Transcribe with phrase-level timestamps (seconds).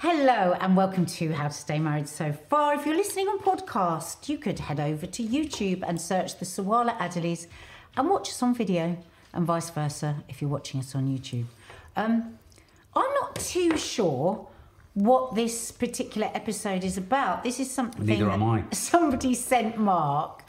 [0.00, 2.74] Hello and welcome to How to Stay Married So Far.
[2.74, 6.96] If you're listening on podcast, you could head over to YouTube and search the Sawalha
[6.98, 7.48] Adderleys
[7.96, 8.96] and watch us on video,
[9.34, 11.46] and vice versa if you're watching us on YouTube.
[11.96, 12.38] Um,
[12.94, 14.46] I'm not too sure
[14.94, 17.42] what this particular episode is about.
[17.42, 18.62] This is something Neither am I.
[18.72, 20.44] somebody sent Mark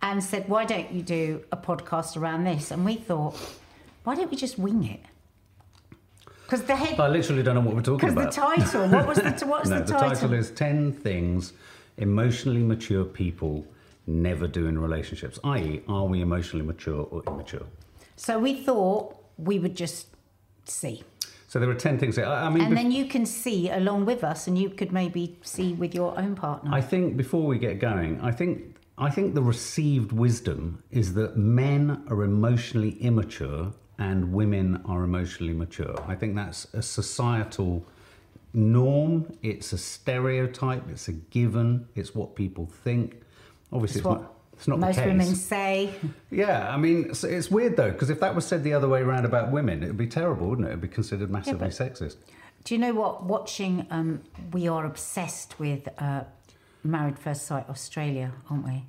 [0.00, 3.34] and said, "Why don't you do a podcast around this?" And we thought,
[4.04, 5.00] "Why don't we just wing it?"
[6.52, 8.26] Because the head I literally don't know what we're talking about.
[8.26, 8.88] because the title.
[8.88, 10.08] What was the what's no, the the title?
[10.10, 11.54] title is 10 Things
[11.96, 13.64] Emotionally Mature People
[14.06, 17.64] Never Do in Relationships, i.e., are we emotionally mature or immature?
[18.16, 20.08] So we thought we would just
[20.66, 21.02] see,
[21.48, 22.18] So there are 10 things.
[22.18, 25.38] I, I mean, and then you can see along with us, and you could maybe
[25.40, 26.70] see with your own partner.
[26.70, 31.38] I think before we get going, I think I think the received wisdom is that
[31.38, 35.94] men are emotionally immature and women are emotionally mature.
[36.08, 37.84] I think that's a societal
[38.52, 39.32] norm.
[39.42, 40.82] It's a stereotype.
[40.90, 41.86] It's a given.
[41.94, 43.22] It's what people think.
[43.72, 44.28] Obviously, It's it's, what not.
[44.54, 45.08] It's not Most the case.
[45.12, 45.90] women say.
[46.30, 49.00] Yeah, I mean, it's, it's weird though because if that was said the other way
[49.00, 50.70] around about women, it would be terrible, wouldn't it?
[50.70, 52.16] It'd be considered massively but- sexist.
[52.64, 53.24] Do you know what?
[53.24, 54.22] Watching, um,
[54.52, 56.22] we are obsessed with uh,
[56.84, 58.84] Married First Sight Australia, aren't we?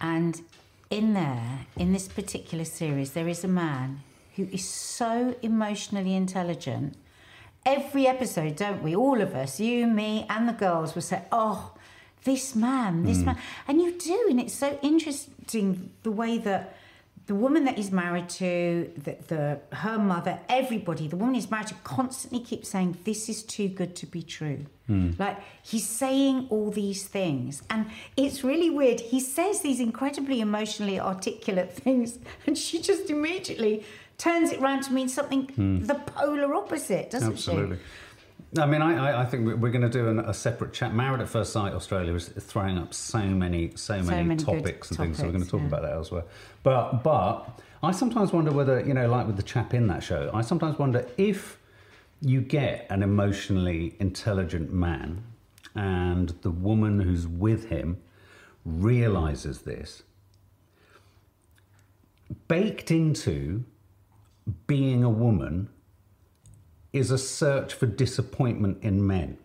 [0.00, 0.40] And
[0.88, 4.00] in there, in this particular series, there is a man
[4.36, 6.94] who is so emotionally intelligent.
[7.64, 8.94] Every episode, don't we?
[8.94, 11.72] All of us, you, me, and the girls, will say, "Oh,
[12.24, 13.26] this man, this mm.
[13.26, 16.76] man," and you do, and it's so interesting the way that
[17.26, 21.66] the woman that he's married to, the, the her mother, everybody, the woman he's married
[21.68, 25.18] to, constantly keeps saying, "This is too good to be true." Mm.
[25.18, 29.00] Like he's saying all these things, and it's really weird.
[29.00, 33.84] He says these incredibly emotionally articulate things, and she just immediately
[34.18, 35.84] turns it around to mean something hmm.
[35.84, 37.34] the polar opposite, doesn't it?
[37.34, 37.78] Absolutely.
[38.58, 40.94] I mean, I, I, I think we- we're going to do an, a separate chat.
[40.94, 44.98] Married at First Sight Australia is throwing up so many, so many, many topics and
[44.98, 45.18] things.
[45.18, 45.66] So we're going to talk yeah.
[45.66, 46.24] about that elsewhere.
[46.62, 50.30] But, but I sometimes wonder whether you know, like with the chap in that show,
[50.32, 51.58] I sometimes wonder if
[52.20, 55.22] you get an emotionally intelligent man,
[55.74, 57.98] and the woman who's with him
[58.64, 60.02] realizes this.
[62.48, 63.64] Baked into
[64.66, 65.68] being a woman
[66.92, 69.38] is a search for disappointment in men.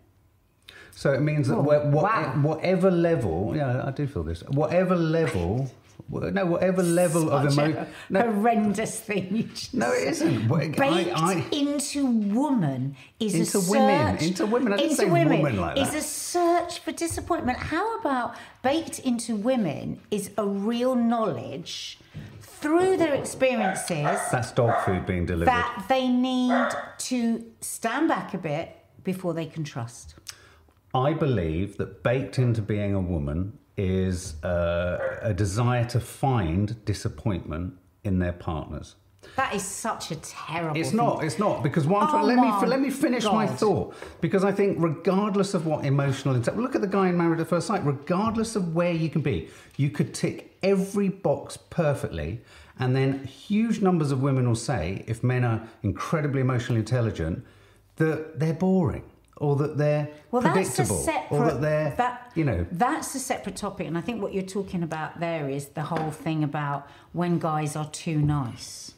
[0.92, 2.32] So it means that Oh, what, wow.
[2.42, 4.42] whatever level, yeah, I do feel this.
[4.42, 5.70] Whatever level,
[6.10, 7.86] no, whatever level of emotion.
[8.10, 9.34] No, horrendous thing.
[9.34, 10.48] you just no, it isn't.
[10.48, 14.72] What- I- Baked I- into woman is Into a women, into women.
[14.72, 15.96] I didn't into say women woman like is that.
[15.98, 17.58] a search for disappointment.
[17.58, 21.98] How about baked into women is a real knowledge
[22.62, 25.48] through their experiences That's dog food being delivered.
[25.48, 26.68] that they need
[26.98, 30.14] to stand back a bit before they can trust.
[30.94, 37.74] I believe that baked into being a woman is uh, a desire to find disappointment
[38.04, 38.96] in their partners.
[39.36, 40.78] That is such a terrible.
[40.78, 40.96] It's thing.
[40.98, 41.24] not.
[41.24, 42.08] It's not because one.
[42.10, 46.34] Oh let me let me finish my thought because I think regardless of what emotional
[46.34, 47.86] inte- look at the guy in Married at First Sight.
[47.86, 52.40] Regardless of where you can be, you could tick every box perfectly,
[52.78, 57.44] and then huge numbers of women will say, if men are incredibly emotionally intelligent,
[57.96, 59.04] that they're boring
[59.36, 61.36] or that they're Well, that's a predictable separate.
[61.36, 62.66] or that they're that, you know.
[62.70, 66.10] that's a separate topic, and I think what you're talking about there is the whole
[66.10, 68.94] thing about when guys are too nice.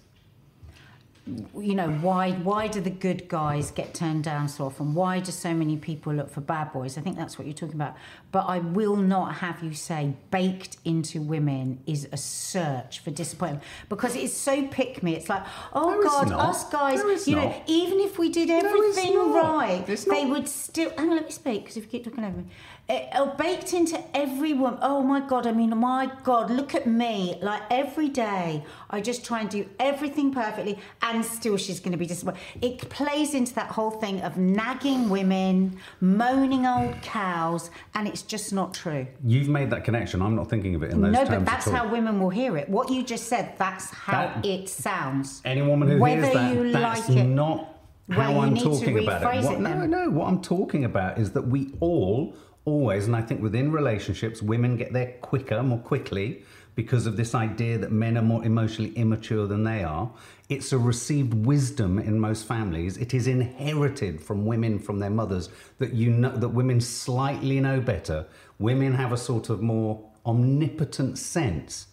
[1.26, 2.32] You know why?
[2.32, 4.92] Why do the good guys get turned down so often?
[4.92, 6.98] Why do so many people look for bad boys?
[6.98, 7.96] I think that's what you're talking about.
[8.30, 13.62] But I will not have you say baked into women is a search for disappointment
[13.88, 15.16] because it's so pick me.
[15.16, 16.98] It's like, oh No, God, us guys.
[16.98, 17.62] No, you know, not.
[17.68, 20.90] even if we did everything right, they would still.
[20.90, 22.44] Hang on, let me speak because if you keep talking over me,
[22.88, 24.78] it, oh, baked into every woman.
[24.82, 25.46] Oh my God!
[25.46, 27.38] I mean, my God, look at me.
[27.40, 31.98] Like every day, I just try and do everything perfectly, and still she's going to
[31.98, 32.40] be disappointed.
[32.60, 38.52] It plays into that whole thing of nagging women, moaning old cows, and it's just
[38.52, 39.06] not true.
[39.24, 40.20] You've made that connection.
[40.20, 42.30] I'm not thinking of it in those No, terms No, but that's how women will
[42.30, 42.68] hear it.
[42.68, 45.40] What you just said, that's how That- it sounds.
[45.46, 47.24] Any woman who Whether hears that, you that's like it.
[47.24, 47.78] not
[48.08, 49.44] Well, how you I'm need to talking about it.
[49.44, 50.10] What, it no, no.
[50.10, 52.34] What I'm talking about is that we all,
[52.64, 56.42] always, and I think within relationships, women get there quicker, more quickly,
[56.74, 60.10] because of this idea that men are more emotionally immature than they are.
[60.48, 62.96] It's a received wisdom in most families.
[62.96, 67.80] It is inherited from women, from their mothers, that you know that women slightly know
[67.80, 68.26] better.
[68.58, 71.88] Women have a sort of more omnipotent sense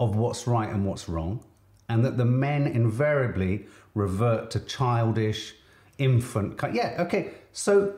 [0.00, 1.44] of what's right and what's wrong,
[1.88, 5.54] and that the men invariably revert to childish,
[5.98, 6.60] infant.
[6.72, 7.34] Yeah, okay.
[7.52, 7.94] So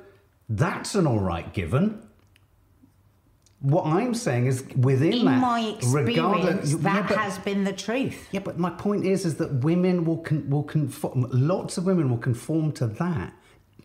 [0.48, 2.02] That's an all right given.
[3.66, 7.72] What I'm saying is within In that, my experience, that yeah, but- has been the
[7.72, 8.28] truth.
[8.30, 11.26] Yeah, but my point is, is that women will con- will conform.
[11.32, 13.32] Lots of women will conform to that,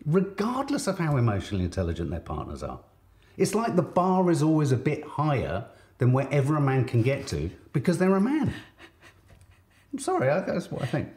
[0.06, 2.78] regardless of how emotionally intelligent their partners are.
[3.36, 5.64] It's like the bar is always a bit higher
[5.98, 8.54] than wherever a man can get to because they're a man.
[9.92, 11.08] I'm sorry, that's what I think.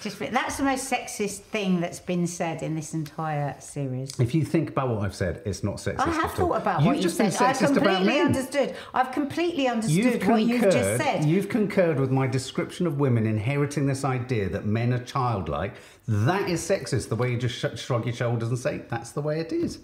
[0.00, 4.18] Just, that's the most sexist thing that's been said in this entire series.
[4.18, 6.00] If you think about what I've said, it's not sexist.
[6.00, 7.34] I have thought about You've what you just said.
[7.34, 8.74] I've completely understood.
[8.94, 11.24] I've completely You've understood what you've just said.
[11.24, 15.74] you've concurred with my description of women inheriting this idea that men are childlike.
[16.08, 17.08] That is sexist.
[17.08, 19.78] The way you just sh- shrug your shoulders and say that's the way it is.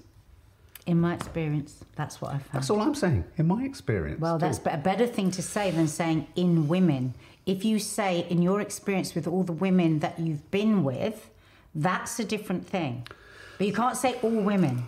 [0.87, 2.55] In my experience, that's what I've found.
[2.55, 3.25] That's all I'm saying.
[3.37, 4.21] In my experience.
[4.21, 7.13] Well, that's a better thing to say than saying in women.
[7.49, 11.31] If you say in your experience with all the women that you've been with,
[11.75, 13.07] that's a different thing.
[13.57, 14.85] But you can't say all women.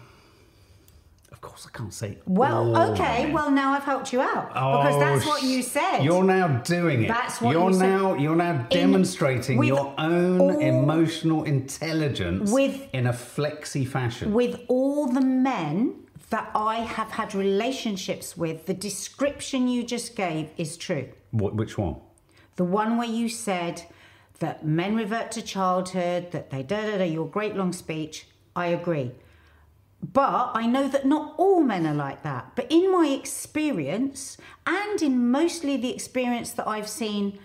[1.33, 2.19] Of course, I can't say.
[2.27, 3.21] Well, all okay.
[3.21, 3.33] women.
[3.33, 6.03] Well, now I've helped you out because Oh, that's what you said.
[6.05, 7.09] You're now doing it.
[7.09, 7.87] That's what you're you said.
[7.89, 8.15] now.
[8.15, 14.35] You're now demonstrating with your own all- emotional intelligence With- in a flexy fashion.
[14.35, 15.95] with all the men
[16.29, 21.09] that I have had relationships with, the description you just gave is true.
[21.31, 21.97] What, which one?
[22.61, 23.85] The one where you said
[24.39, 28.67] that men revert to childhood, that they da da da, your great long speech, I
[28.67, 29.13] agree.
[30.03, 32.53] But I know that not all men are like that.
[32.57, 34.37] But in my experience,
[34.67, 37.39] and in mostly the experience that I've seen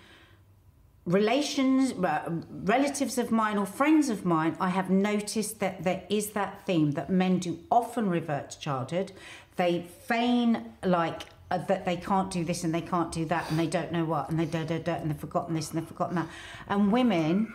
[1.05, 6.31] relations, uh, relatives of mine or friends of mine, I have noticed that there is
[6.31, 9.13] that theme that men do often revert to childhood.
[9.55, 11.21] They feign like
[11.51, 14.05] uh, that they can't do this and they can't do that and they don't know
[14.05, 16.27] what and they da da da and they've forgotten this and they've forgotten that.
[16.67, 17.53] And women,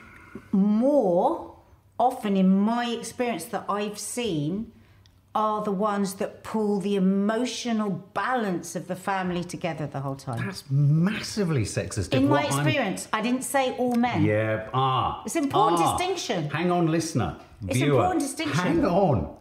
[0.53, 1.57] more
[1.99, 4.73] often in my experience that I've seen,
[5.35, 10.45] are the ones that pull the emotional balance of the family together the whole time.
[10.45, 12.13] That's massively sexist.
[12.13, 14.25] In my what I'm- experience, I didn't say all men.
[14.25, 14.69] Yeah.
[14.75, 15.23] Ah.
[15.25, 15.97] It's an important ah.
[15.97, 16.51] distinction.
[16.51, 17.37] Hang on, listener.
[17.69, 18.59] It's an important distinction.
[18.59, 19.37] Hang on.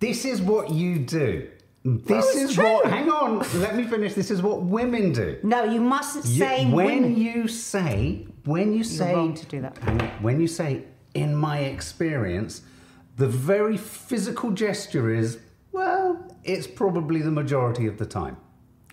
[0.00, 1.48] This is what you do.
[1.84, 2.64] This is true.
[2.64, 2.86] what.
[2.86, 3.38] Hang on.
[3.60, 4.14] Let me finish.
[4.14, 5.38] This is what women do.
[5.42, 7.16] No, you mustn't You- say when women.
[7.16, 9.76] you say when you say wrong to do that.
[9.78, 10.84] hang on, when you say
[11.14, 12.62] in my experience,
[13.16, 15.38] the very physical gesture is
[15.72, 18.36] well, it's probably the majority of the time.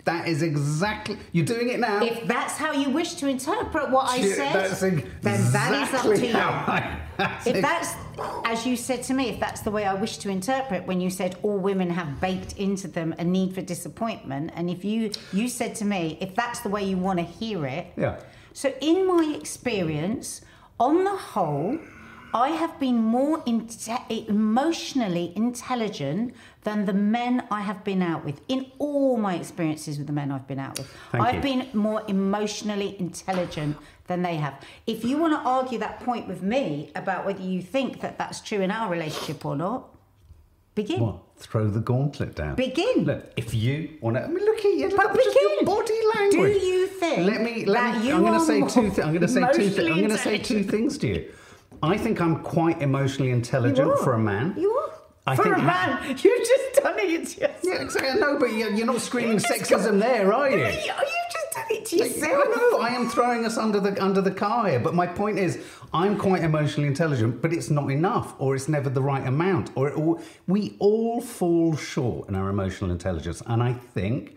[0.03, 2.03] That is exactly you're doing it now.
[2.03, 6.05] If that's how you wish to interpret what I said, that's then that is up
[6.05, 6.33] exactly to you.
[6.33, 7.95] how I- that's If ex- that's,
[8.45, 11.09] as you said to me, if that's the way I wish to interpret when you
[11.09, 15.47] said all women have baked into them a need for disappointment, and if you you
[15.47, 18.19] said to me, if that's the way you want to hear it, Yeah.
[18.53, 20.41] So in my experience,
[20.79, 21.77] on the whole,
[22.33, 26.33] I have been more inte- emotionally intelligent
[26.65, 28.41] than the men I have been out with.
[28.49, 31.41] In all my experiences with the men I've been out with, Thank I've you.
[31.41, 33.77] been more emotionally intelligent
[34.07, 34.55] than they have.
[34.85, 38.41] If you want to argue that point with me about whether you think that that's
[38.41, 39.95] true in our relationship or not,
[40.73, 40.99] begin.
[40.99, 41.19] What?
[41.37, 42.55] Throw the gauntlet down.
[42.55, 43.03] Begin.
[43.03, 44.89] Look, if you want to, I mean, look at you.
[44.95, 45.65] But just your begin.
[45.65, 46.61] body language.
[46.61, 47.65] Do you think Let me.
[47.65, 48.07] Let me.
[48.07, 48.89] you I'm going to say two.
[48.89, 49.61] Thi- I'm going to say two.
[49.63, 51.31] Emotionally I'm going to say two things to you.
[51.83, 54.55] I think I'm quite emotionally intelligent for a man.
[54.57, 54.84] You are.
[55.27, 57.59] I For think a ha- man, you've just done it to yourself.
[57.63, 58.21] Yeah, exactly.
[58.21, 60.57] No, but you're, you're not screaming sexism got- there, are you?
[60.57, 62.55] You, oh, you just done it to I yourself.
[62.55, 62.79] know.
[62.79, 65.59] I am throwing us under the under the car here, but my point is,
[65.93, 69.87] I'm quite emotionally intelligent, but it's not enough, or it's never the right amount, or
[69.87, 74.35] it all, we all fall short in our emotional intelligence, and I think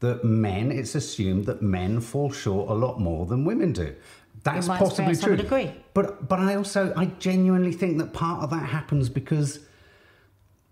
[0.00, 3.94] that men, it's assumed that men fall short a lot more than women do.
[4.42, 5.32] That's possibly I true.
[5.32, 5.70] would agree.
[5.92, 9.58] But but I also I genuinely think that part of that happens because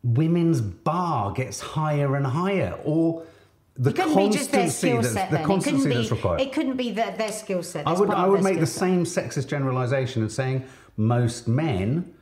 [0.02, 3.24] women's bar gets higher and higher, or
[3.76, 5.44] the It couldn't be just their constancy skill that's set the then.
[5.44, 6.40] It couldn't constancy be, that's required.
[6.40, 7.86] it couldn't be their, their skill set.
[7.86, 8.80] I would I would make the set.
[8.80, 10.64] same sexist generalisation and saying
[10.96, 12.12] most men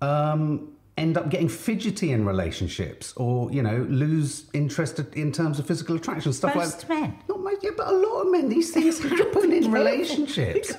[0.00, 5.66] um, end up getting fidgety in relationships, or you know lose interest in terms of
[5.66, 7.18] physical attraction, stuff Most like men.
[7.28, 8.48] Not most, yeah, but a lot of men.
[8.48, 10.74] These things happen in relationships.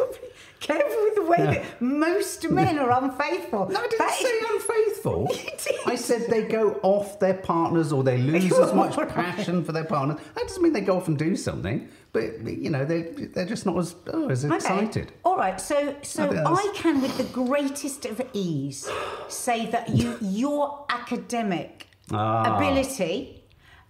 [0.59, 1.51] You've got to be Careful with the way Yeah.
[1.53, 3.69] that most men are unfaithful.
[3.69, 5.27] No, I didn't That say is- unfaithful.
[5.37, 5.75] You did.
[5.85, 9.83] I said they go off their partners or they lose as much passion for their
[9.85, 10.19] partners.
[10.35, 13.01] That doesn't mean they go off and do something, but you know they
[13.33, 14.55] they're just not as oh as Okay.
[14.55, 15.11] excited.
[15.23, 18.89] All right, so so I I can, with the greatest of ease,
[19.27, 22.55] say that you your academic Ah.
[22.57, 23.43] ability,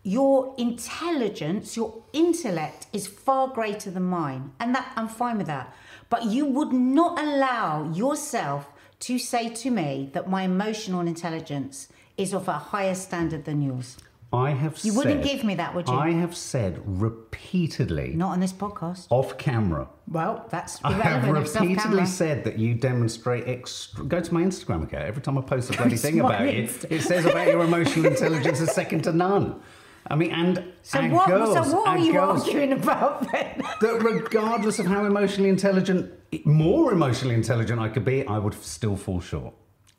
[0.03, 5.73] your intelligence, your intellect is far greater than mine, and that I'm fine with that.
[6.09, 8.71] But you would not allow yourself
[9.01, 11.87] to say to me that my emotional intelligence
[12.17, 13.97] is of a higher standard than yours.
[14.33, 15.93] I have You said, wouldn't give me that, would you?
[15.93, 19.07] I have said repeatedly Not on this podcast.
[19.09, 19.87] off camera.
[20.09, 21.23] Well, that's I have.
[21.37, 22.05] It's off repeatedly camera.
[22.07, 23.47] said that you demonstrate.
[23.47, 25.05] Extra- go to my Instagram account.
[25.05, 27.47] Every time I post a bloody to thing my about you, Insta- it says about
[27.47, 29.61] your emotional intelligence is second to none.
[30.09, 31.27] I mean, and So and what?
[31.27, 33.61] girls, so what are you girls, arguing about then?
[33.81, 36.11] that regardless of how emotionally intelligent,
[36.45, 39.53] more emotionally intelligent I could be, I would still fall short.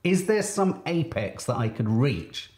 [0.05, 2.51] Is there some apex that I could reach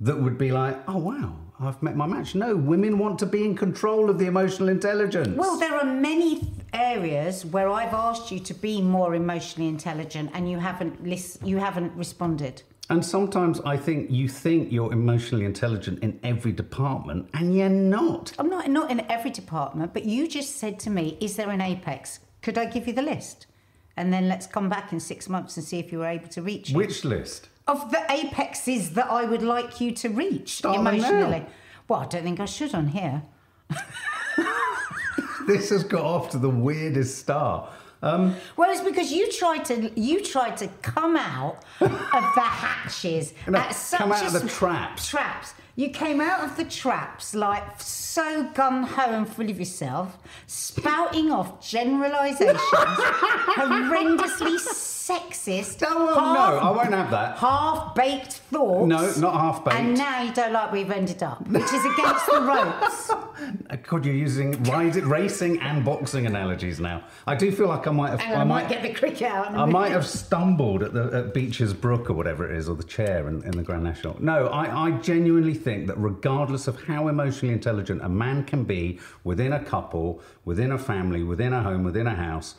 [0.00, 2.34] that would be like, oh wow, I've met my match?
[2.34, 5.36] No, women want to be in control of the emotional intelligence.
[5.36, 10.50] Well, there are many areas where I've asked you to be more emotionally intelligent, and
[10.50, 12.62] you haven't lis- you haven't responded.
[12.90, 18.32] And sometimes I think you think you're emotionally intelligent in every department, and you're not.
[18.38, 21.60] I'm not not in every department, but you just said to me, "Is there an
[21.60, 22.20] apex?
[22.42, 23.46] Could I give you the list?"
[23.96, 26.42] And then let's come back in six months and see if you were able to
[26.42, 26.76] reach it.
[26.76, 27.48] Which list?
[27.68, 31.46] of the apexes that I would like you to reach Start emotionally.
[31.86, 33.22] Well, I don't think I should on here.
[35.46, 37.72] This has got off to the weirdest start.
[38.02, 41.90] Um, Well, it's because you tried to you tried to come out of
[42.34, 45.08] the hatches at such come out of the traps.
[45.08, 45.54] Traps.
[45.76, 51.30] You came out of the traps like so gun ho and full of yourself, spouting
[51.30, 52.58] off generalisations,
[53.56, 54.58] horrendously
[55.08, 55.82] sexist.
[55.86, 57.38] Oh, no, no, I won't have that.
[57.38, 58.86] Half baked thoughts.
[58.86, 59.76] No, not half baked.
[59.76, 63.10] And now you don't like where we've ended up, which is against the ropes.
[63.88, 67.02] God, you're using ride, racing and boxing analogies now.
[67.26, 68.20] I do feel like I might have.
[68.20, 69.54] And I, might get the cricket out.
[69.54, 72.76] I I might have stumbled at the at Beecher's Brook or whatever it is, or
[72.76, 74.22] the chair in, in the Grand National.
[74.22, 78.98] No, I, I genuinely think that regardless of how emotionally intelligent a man can be
[79.24, 82.56] within a couple, within a family, within a home, within a house,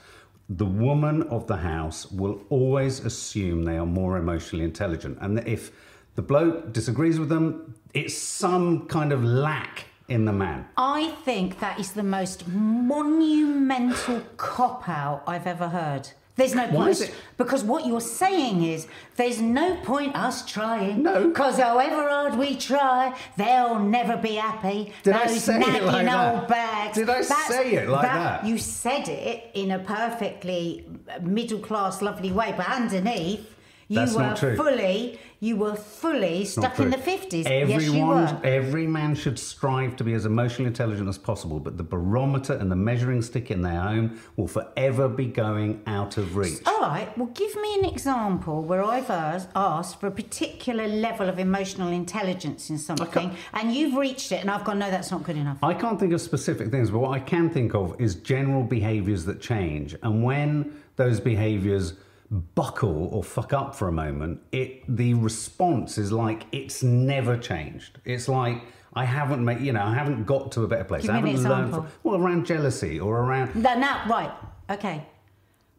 [0.50, 5.18] the woman of the house will always assume they are more emotionally intelligent.
[5.22, 5.72] And if
[6.16, 10.68] the bloke disagrees with them, it's some kind of lack in the man.
[10.78, 16.10] I think that is the most monumental cop out I've ever heard.
[16.42, 21.04] There's no Why point because what you're saying is there's no point us trying.
[21.04, 21.28] No.
[21.28, 24.92] because however hard we try, they'll never be happy.
[25.04, 26.36] Did I Those say it like that?
[26.36, 26.98] old bags.
[26.98, 28.44] Did I say it like that?
[28.46, 30.88] You said it in a perfectly
[31.22, 33.48] middle class, lovely way, but underneath.
[33.88, 37.48] You That's were fully, you were fully stuck in the fifties.
[37.48, 38.40] Everyone, Yes, you were.
[38.44, 42.72] every man should strive to be as emotionally intelligent as possible, but the barometer and
[42.72, 46.60] the measuring stick in their home will forever be going out of reach.
[46.68, 51.40] All right, well, give me an example where I've asked for a particular level of
[51.40, 55.38] emotional intelligence in something, and you've reached it, and I've gone, no, that's not good
[55.38, 55.58] enough.
[55.64, 59.26] I can't think of specific things, but what I can think of is general behaviors
[59.26, 59.96] that change.
[60.04, 61.94] And when those behaviors
[62.32, 68.00] buckle or fuck up for a moment, it the response is like it's never changed.
[68.06, 71.04] It's like I haven't made, you know, I haven't got to a better place.
[71.04, 74.32] Give I me an haven't learned from, well around jealousy or around No, now, right,
[74.70, 75.06] okay,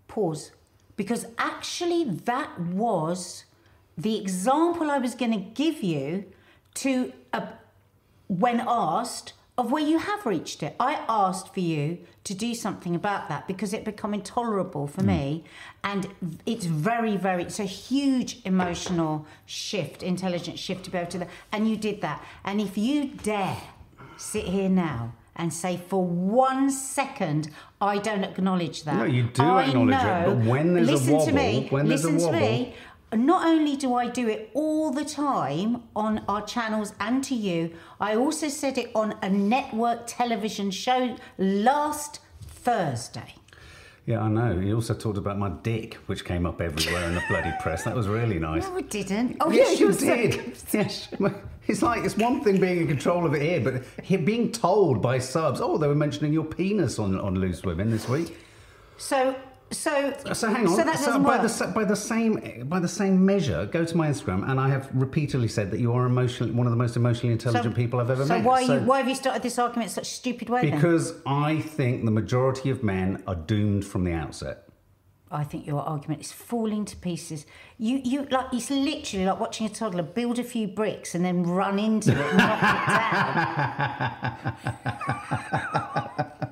[0.08, 0.52] pause.
[0.96, 3.44] Because actually, that was
[3.96, 6.24] the example I was going to give you
[6.74, 7.46] to, uh,
[8.28, 10.74] when asked, of where you have reached it.
[10.80, 15.08] I asked for you to do something about that because it become intolerable for hmm.
[15.08, 15.44] me,
[15.84, 16.08] and
[16.46, 21.68] it's very, very, it's a huge emotional shift, intelligent shift to be able to, and
[21.68, 22.24] you did that.
[22.44, 23.58] And if you dare
[24.16, 28.96] sit here now and say for one second, I don't acknowledge that.
[28.96, 32.04] No, you do I acknowledge it, but when there's a listen to me, when there's
[32.04, 32.72] a listen to wobble-
[33.14, 37.70] Not only do I do it all the time on our channels and to you,
[38.00, 43.34] I also said it on a network television show last Thursday.
[44.06, 44.58] Yeah, I know.
[44.58, 47.84] You also talked about my dick, which came up everywhere in the bloody press.
[47.84, 48.64] That was really nice.
[48.64, 49.36] No, I didn't.
[49.40, 50.56] Oh, yes, yeah, you did.
[50.72, 51.08] Yes.
[51.68, 55.20] It's like it's one thing being in control of it here, but being told by
[55.20, 58.36] subs, oh, they were mentioning your penis on, on Loose Women this week.
[58.98, 59.36] So,
[59.72, 60.76] so, So hang on.
[60.76, 64.08] So that doesn't by the by the same by the same measure, go to my
[64.08, 67.32] Instagram, and I have repeatedly said that you are emotionally one of the most emotionally
[67.32, 68.44] intelligent people I've ever so met.
[68.44, 70.74] why, you, why have you started this argument in such a stupid way then?
[70.74, 74.68] Because I think the majority of men are doomed from the outset.
[75.30, 77.46] I think your argument is falling to pieces.
[77.78, 81.44] You, you like it's literally like watching a toddler build a few bricks and then
[81.44, 82.76] run into it and knock it
[86.34, 86.48] down.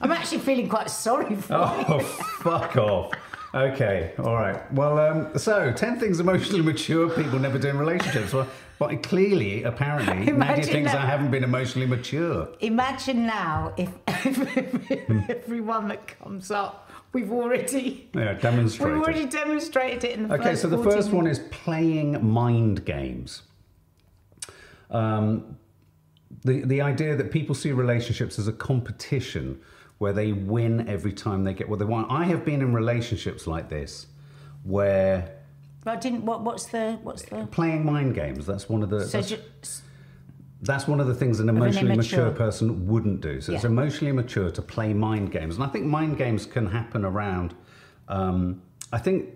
[0.00, 1.58] I'm actually feeling quite sorry for you.
[1.58, 1.98] Oh,
[2.42, 3.12] fuck off.
[3.54, 4.72] Okay, all right.
[4.72, 8.32] Well, um, so 10 things emotionally mature people never do in relationships.
[8.32, 8.48] Well,
[8.78, 11.02] but clearly, apparently, Nadia thinks that.
[11.02, 12.48] I haven't been emotionally mature.
[12.60, 13.90] Imagine now if
[15.30, 20.66] everyone that comes up, we've already Yeah, we've already demonstrated it in the Okay, so
[20.66, 23.42] the 40 first one is playing mind games.
[24.90, 25.58] Um,
[26.44, 29.60] the, the idea that people see relationships as a competition
[29.98, 32.10] where they win every time they get what they want.
[32.10, 34.06] I have been in relationships like this
[34.64, 35.36] where
[35.84, 36.24] But I didn't.
[36.24, 37.46] What, what's the what's the?
[37.50, 39.06] playing mind games, that's one of the.
[39.06, 39.82] So that's-
[40.64, 43.40] That's one of the things an an emotionally mature person wouldn't do.
[43.40, 45.56] So it's emotionally mature to play mind games.
[45.56, 47.54] And I think mind games can happen around,
[48.06, 48.62] um,
[48.92, 49.30] I think,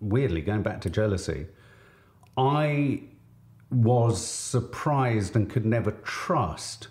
[0.00, 1.46] weirdly, going back to jealousy,
[2.38, 3.02] I
[3.70, 6.88] was surprised and could never trust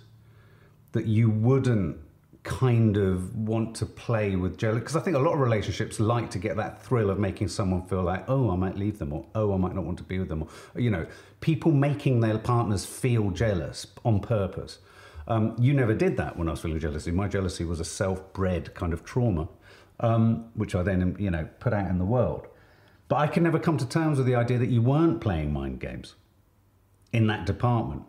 [0.91, 1.97] that you wouldn't
[2.43, 6.31] kind of want to play with jealousy because I think a lot of relationships like
[6.31, 9.25] to get that thrill of making someone feel like oh I might leave them or
[9.35, 11.05] oh I might not want to be with them or you know
[11.41, 14.79] people making their partners feel jealous on purpose.
[15.27, 17.11] Um, you never did that when I was feeling jealousy.
[17.11, 19.47] My jealousy was a self-bred kind of trauma
[19.99, 22.47] um, which I then you know put out in the world.
[23.07, 25.79] But I can never come to terms with the idea that you weren't playing mind
[25.79, 26.15] games
[27.13, 28.03] in that department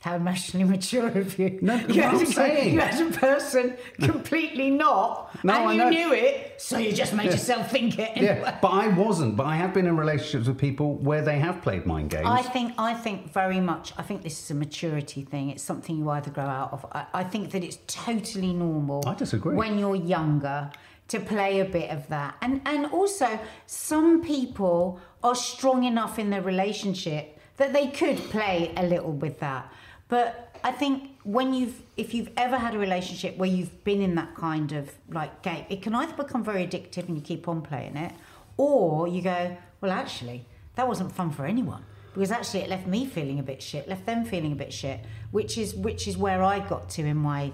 [0.00, 1.58] How emotionally mature of you.
[1.62, 5.68] No, you what had I'm a- saying- You had a person completely not, No, and
[5.68, 5.88] I you know.
[5.90, 8.10] knew it, so you just made yourself think it.
[8.16, 8.40] Anyway.
[8.42, 9.36] Yeah, but I wasn't.
[9.36, 12.26] But I have been in relationships with people where they have played mind games.
[12.26, 13.92] I think I think very much.
[13.96, 15.50] I think this is a maturity thing.
[15.50, 16.84] It's something you either grow out of.
[16.90, 19.04] I, I think that it's totally normal.
[19.06, 19.54] I disagree.
[19.54, 20.70] When you're younger,
[21.08, 26.30] to play a bit of that, and and also some people are strong enough in
[26.30, 29.72] their relationship that they could play a little with that.
[30.08, 34.16] But I think when you've if you've ever had a relationship where you've been in
[34.16, 37.62] that kind of like game, it can either become very addictive and you keep on
[37.62, 38.12] playing it,
[38.56, 43.06] or you go, well, actually, that wasn't fun for anyone because actually it left me
[43.06, 44.98] feeling a bit shit, left them feeling a bit shit,
[45.30, 47.52] which is which is where I got to in my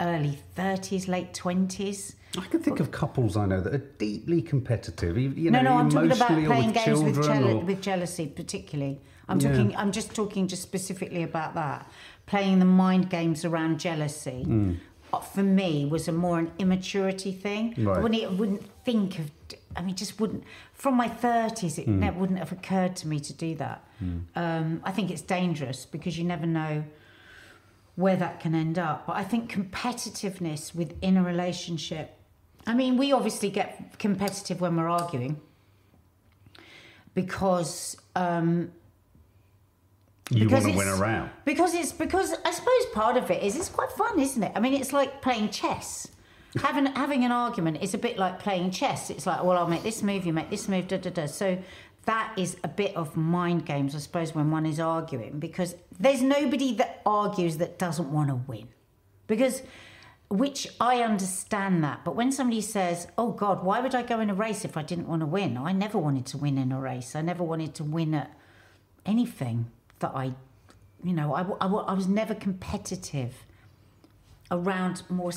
[0.00, 2.16] early thirties, late twenties.
[2.38, 5.16] I can think of couples I know that are deeply competitive.
[5.18, 8.26] You, you know, No, no, I'm talking about playing games with, jeal- or- with jealousy,
[8.26, 8.98] particularly.
[9.28, 9.50] I'm Yeah.
[9.50, 9.76] talking.
[9.76, 11.90] I'm just talking just specifically about that.
[12.26, 14.44] Playing the mind games around jealousy.
[14.46, 14.78] Mm.
[15.32, 17.74] For me, was a more an immaturity thing.
[17.78, 17.96] Right.
[17.96, 19.30] I wouldn't, I wouldn't think of.
[19.74, 20.44] I mean, just wouldn't.
[20.72, 21.82] From my thirties, Mm.
[21.82, 23.82] it never wouldn't have occurred to me to do that.
[24.34, 26.84] Um, I think it's dangerous because you never know
[27.94, 29.06] where that can end up.
[29.06, 32.10] But I think competitiveness within a relationship.
[32.66, 35.40] I mean, we obviously get competitive when we're arguing
[37.14, 38.72] because um,
[40.30, 41.30] you because want to win it's- around.
[41.44, 44.52] because it's because I suppose part of it is it's quite fun, isn't it?
[44.54, 46.08] I mean, it's like playing chess.
[46.62, 49.10] having having an argument is a bit like playing chess.
[49.10, 51.26] It's like, well, I'll make this move, you make this move, da da da.
[51.26, 51.58] So
[52.06, 56.22] that is a bit of mind games, I suppose, when one is arguing because there's
[56.22, 58.68] nobody that argues that doesn't want to win,
[59.26, 59.62] because.
[60.28, 64.28] Which I understand that, but when somebody says, "Oh God, why would I go in
[64.28, 66.80] a race if I didn't want to win?" I never wanted to win in a
[66.80, 67.14] race.
[67.14, 68.32] I never wanted to win at
[69.04, 70.34] anything that I,
[71.02, 73.34] you know, I I was never competitive
[74.50, 75.32] around more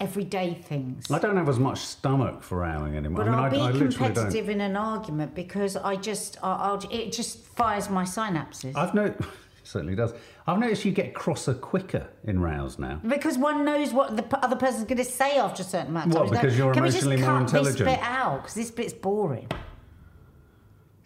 [0.00, 1.10] everyday things.
[1.10, 3.24] I don't have as much stomach for rowing anymore.
[3.24, 6.52] But I mean, I'll I, be I competitive in an argument because I just, I,
[6.54, 8.74] I'll, it just fires my synapses.
[8.76, 9.18] I've no, it
[9.62, 10.14] certainly does.
[10.46, 13.00] I've noticed you get crosser quicker in rows now.
[13.06, 16.08] because one knows what the p- other person's going to say after a certain amount
[16.08, 16.22] of time.
[16.24, 17.52] It's because you're Can we just cut?
[17.52, 19.48] This bit out because this bit's boring.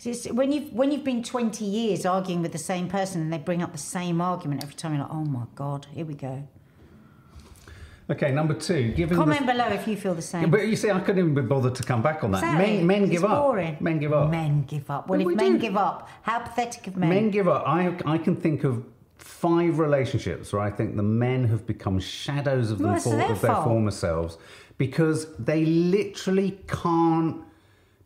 [0.07, 3.39] It's- when you've when you've been twenty years arguing with the same person and they
[3.39, 6.47] bring up the same argument every time, you're like, oh my god, here we go.
[8.11, 9.53] Okay, number two, giving Comment the.
[9.53, 10.51] below if you feel the same.
[10.51, 12.43] But you see, I couldn't even be bothered to come back on that.
[12.43, 12.77] Exactly.
[12.79, 13.43] Men, men give up.
[13.43, 13.77] boring.
[13.81, 14.31] Men give up.
[14.31, 15.09] Men give up.
[15.09, 15.59] Well, Well, if we men do.
[15.59, 17.09] give up, how pathetic of men.
[17.09, 17.67] Men give up.
[17.67, 18.85] I, I can think of
[19.17, 23.41] five relationships where I think the men have become shadows of, them Well, their of
[23.41, 23.65] their fault.
[23.65, 24.37] former selves
[24.77, 27.37] because they literally can't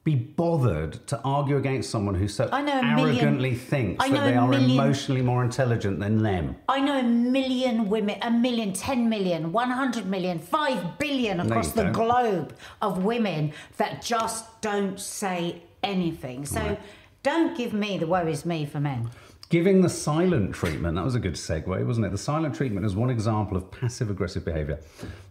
[0.09, 4.09] be bothered to argue against someone who so I know a million- arrogantly thinks I
[4.09, 6.57] that they are million- emotionally more intelligent than them.
[6.67, 11.73] I know a million women, a million, 10 million, 100 million, 5 billion across you
[11.75, 11.93] the don't.
[11.93, 16.47] globe of women that just don't say anything.
[16.47, 16.79] So
[17.23, 19.11] don't give me the woe is me for men.
[19.51, 22.13] Giving the silent treatment, that was a good segue, wasn't it?
[22.13, 24.79] The silent treatment is one example of passive aggressive behavior.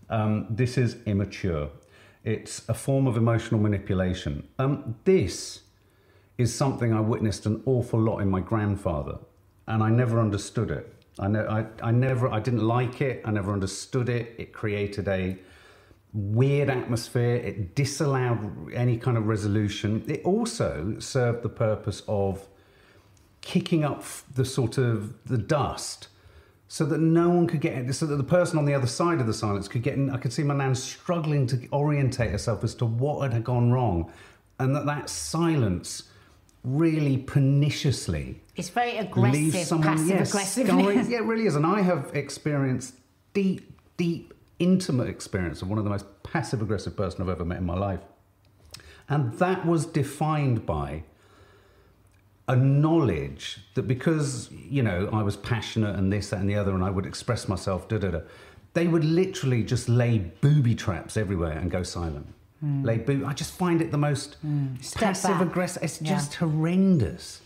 [0.10, 1.70] Um, this is immature.
[2.24, 4.48] It's a form of emotional manipulation.
[4.60, 5.62] Um, this
[6.38, 9.20] is something I witnessed an awful lot in my grandfather,
[9.68, 10.94] and I never understood it.
[11.20, 13.22] I, ne- I, I never, I didn't like it.
[13.26, 14.36] I never understood it.
[14.38, 15.38] It created a
[16.14, 17.36] weird atmosphere.
[17.36, 20.04] It disallowed any kind of resolution.
[20.08, 22.48] It also served the purpose of
[23.42, 24.04] kicking up
[24.34, 26.10] the sort of the dust
[26.68, 29.28] so that no one could get so that the person on the other side of
[29.28, 30.10] the silence could get in.
[30.10, 34.12] I could see my nan struggling to orientate herself as to what had gone wrong.
[34.60, 36.04] And that that silence
[36.64, 40.68] really perniciously It's very aggressive, someone passive yes, aggressive.
[41.10, 41.56] yeah it really is.
[41.56, 42.96] And i have experienced
[43.34, 47.60] deep deep intimate experience of one of the most passive aggressive person i've ever met
[47.60, 48.02] in my life.
[49.08, 51.04] And that was defined by
[52.48, 56.74] a knowledge that because you know I was passionate and this that and the other
[56.74, 58.20] and I would express myself da da da
[58.74, 62.28] they would literally just lay booby traps everywhere and go silent.
[62.62, 64.38] Lay boo I just find it the most
[64.82, 66.10] Step passive aggressive it's Yeah.
[66.16, 67.42] just horrendous.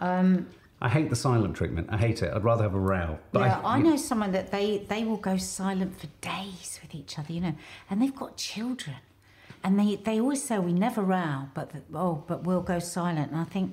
[0.00, 0.46] Um,
[0.82, 1.88] I hate the silent treatment.
[1.90, 2.32] I hate it.
[2.34, 3.18] I'd rather have a row.
[3.32, 7.18] Yeah, I, you- know someone that they, they will go silent for days with each
[7.18, 7.54] other, you know,
[7.88, 8.96] and they've got children.
[9.62, 13.30] And they, they always say, we never row, but, oh, but we'll go silent.
[13.32, 13.72] And I think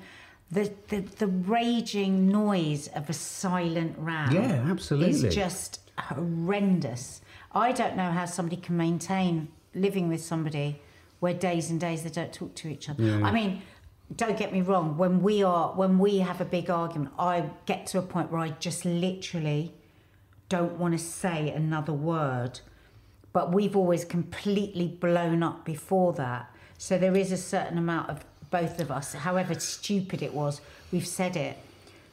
[0.51, 5.27] the, the, the raging noise of a silent row Yeah, absolutely.
[5.27, 7.21] is just horrendous.
[7.53, 10.81] I don't know how somebody can maintain living with somebody
[11.19, 13.03] where days and days they don't talk to each other.
[13.03, 13.25] Yeah.
[13.25, 13.61] I mean,
[14.15, 14.97] don't get me wrong.
[14.97, 18.41] When we are, when we have a big argument, I get to a point where
[18.41, 19.73] I just literally
[20.49, 22.59] don't want to say another word.
[23.31, 26.53] But we've always completely blown up before that.
[26.77, 30.61] So there is a certain amount of both of us, however stupid it was,
[30.91, 31.57] we've said it.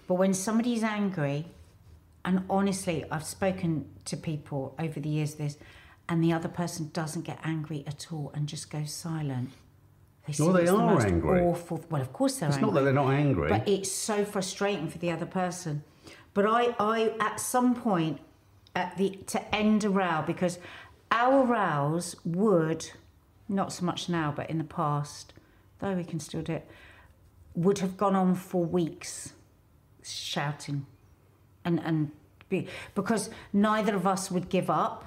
[0.06, 1.44] But when somebody's angry,
[2.24, 5.58] and honestly, I've spoken to people over the years this,
[6.08, 9.50] and the other person doesn't get angry at all and just goes silent.
[10.26, 11.40] They say they the are angry.
[11.42, 11.84] Awful.
[11.90, 12.70] Well, of course they're it's angry.
[12.70, 15.82] not that they're not angry But it's so frustrating for the other person.
[16.34, 18.20] But I, I at some point,
[18.76, 20.58] at the to end a row because
[21.10, 22.90] our rows would,
[23.48, 25.32] not so much now, but in the past,
[25.80, 26.66] though we can still do it,
[27.54, 29.32] would have gone on for weeks,
[30.02, 30.86] shouting,
[31.64, 32.10] and and
[32.48, 35.04] be, because neither of us would give up.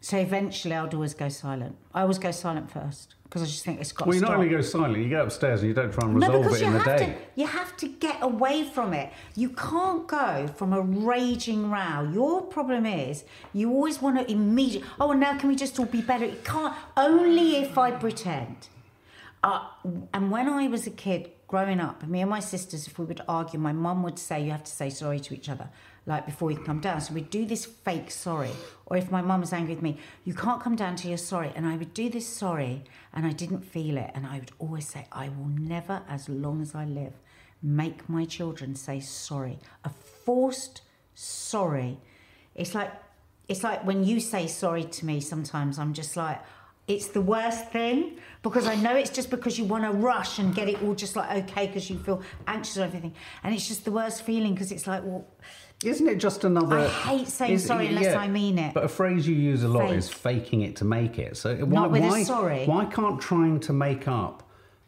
[0.00, 1.76] So eventually, I'd always go silent.
[1.94, 4.48] I always go silent first because I just think it's got well you not only
[4.48, 6.72] go silent you go upstairs and you don't try and No, resolve because it in
[6.74, 7.40] the day to.
[7.40, 9.12] You have to get away from it.
[9.34, 12.08] You can't go from a raging row.
[12.12, 14.88] Your problem is you always want to immediately.
[15.00, 16.26] Oh, and now can we just all be better?
[16.26, 16.76] It can't.
[16.96, 18.68] Only if I pretend.
[19.44, 19.62] Uh,
[20.14, 23.20] and when I was a kid growing up, me and my sisters, if we would
[23.28, 25.68] argue, my mum would say, You have to say sorry to each other,
[26.06, 27.02] like before you come down.
[27.02, 28.52] So we'd do this fake sorry.
[28.86, 31.52] Or if my mum was angry with me, You can't come down till you're sorry.
[31.54, 34.12] And I would do this sorry, and I didn't feel it.
[34.14, 37.12] And I would always say, I will never, as long as I live,
[37.62, 39.58] make my children say sorry.
[39.84, 40.80] A forced
[41.14, 41.98] sorry.
[42.54, 42.92] It's like
[43.46, 46.40] it's like when you say sorry to me sometimes I'm just like
[46.86, 50.54] it's the worst thing because I know it's just because you want to rush and
[50.54, 53.84] get it all just like okay because you feel anxious or everything and it's just
[53.86, 55.26] the worst feeling because it's like well
[55.82, 56.78] Isn't it just another?
[56.78, 58.74] I hate saying sorry unless I mean it.
[58.74, 59.96] But a phrase you use a lot Fake.
[59.98, 61.36] is faking it to make it.
[61.36, 62.64] So why, Not with a sorry.
[62.66, 64.43] why can't trying to make up,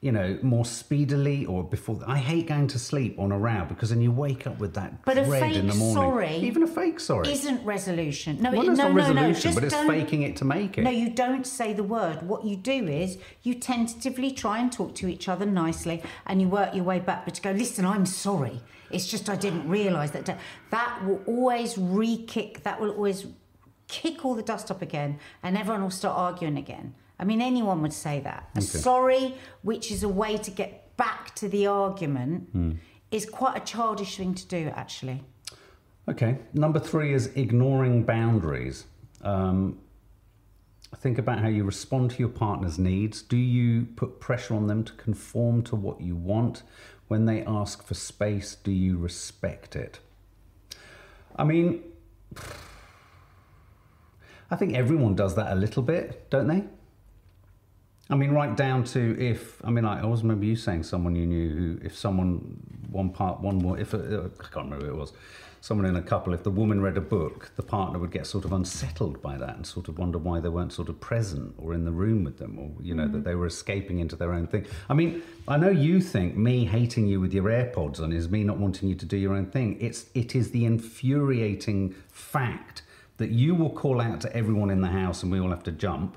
[0.06, 2.00] you know, more speedily or before?
[2.06, 5.04] I hate going to sleep on a row because then you wake up with that
[5.04, 5.94] But a dread in the fake morning.
[5.94, 7.28] sorry Even a fake sorry.
[7.32, 9.88] isn't resolution no well, it, it's no not no resolution, no just but it's don't,
[9.88, 10.82] faking it to make it.
[10.82, 12.22] No, you don't say the word.
[12.22, 16.48] What you do is you tentatively try and talk to each other nicely and you
[16.48, 18.60] work your way back, but to go, listen, I'm sorry.
[18.92, 20.38] It's just I didn't realise that.
[20.70, 23.26] That will always re kick, that will always
[23.88, 26.94] kick all the dust up again and everyone will start arguing again.
[27.18, 28.50] I mean, anyone would say that.
[28.56, 32.72] A sorry, which is a way to get back to the argument, Hmm.
[33.10, 35.22] is quite a childish thing to do, actually.
[36.08, 36.38] Okay.
[36.52, 38.86] Number three is ignoring boundaries.
[39.22, 39.78] Um,
[40.96, 43.22] think about how you respond to your partner's needs.
[43.22, 46.62] Do you put pressure on them to conform to what you want?
[47.08, 50.00] When they ask for space, do you respect it?
[51.36, 51.82] I mean,
[54.50, 56.64] I think everyone does that a little bit, don't they?
[58.08, 61.26] I mean, right down to if I mean, I always remember you saying someone you
[61.26, 64.96] knew who, if someone one part one more, if uh, I can't remember who it
[64.96, 65.12] was,
[65.60, 68.44] someone in a couple, if the woman read a book, the partner would get sort
[68.44, 71.74] of unsettled by that and sort of wonder why they weren't sort of present or
[71.74, 74.46] in the room with them, or you know that they were escaping into their own
[74.46, 74.66] thing.
[74.88, 78.44] I mean, I know you think me hating you with your AirPods on is me
[78.44, 79.78] not wanting you to do your own thing.
[79.80, 82.82] It's it is the infuriating fact
[83.16, 85.72] that you will call out to everyone in the house and we all have to
[85.72, 86.16] jump.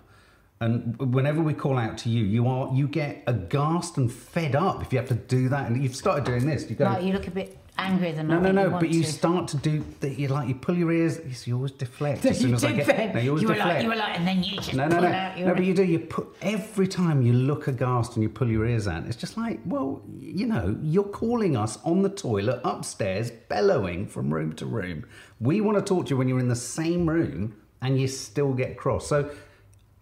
[0.62, 4.82] And whenever we call out to you, you are you get aghast and fed up
[4.82, 5.68] if you have to do that.
[5.72, 6.70] And you've started doing this.
[6.70, 8.78] You go, Like, you look a bit angrier than I No, no, no.
[8.78, 9.10] but you to.
[9.10, 9.86] start to do.
[10.02, 11.48] The, you like you pull your ears.
[11.48, 13.16] You always deflect as soon you as I get.
[13.16, 13.76] No, you always you were deflect.
[13.76, 15.16] like, you were like, and then you just No, no, pull no.
[15.16, 15.48] out your.
[15.48, 15.84] No, but you do.
[15.86, 19.06] You put every time you look aghast and you pull your ears out.
[19.06, 24.34] It's just like, well, you know, you're calling us on the toilet upstairs, bellowing from
[24.34, 25.06] room to room.
[25.40, 28.52] We want to talk to you when you're in the same room, and you still
[28.52, 29.08] get cross.
[29.08, 29.32] So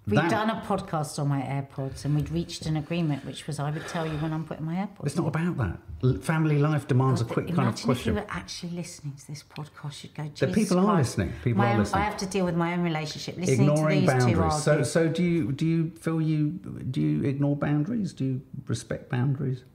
[0.08, 3.60] We'd that- done a podcast on my AirPods, and we'd reached an agreement, which was
[3.60, 5.06] I would tell you when I'm putting my AirPods.
[5.06, 6.24] It's not about that.
[6.24, 8.16] Family life demands a quick kind of if question.
[8.16, 10.24] you were actually listening to this podcast, you'd go.
[10.24, 11.34] The "Jesus people are listening.
[11.44, 12.02] People my are own- listening.
[12.02, 13.36] I have to deal with my own relationship.
[13.36, 14.64] Listening Ignoring to these two boundaries.
[14.64, 15.52] So, so do you?
[15.52, 16.52] Do you feel you?
[16.92, 18.14] Do you ignore boundaries?
[18.14, 19.66] Do you respect boundaries?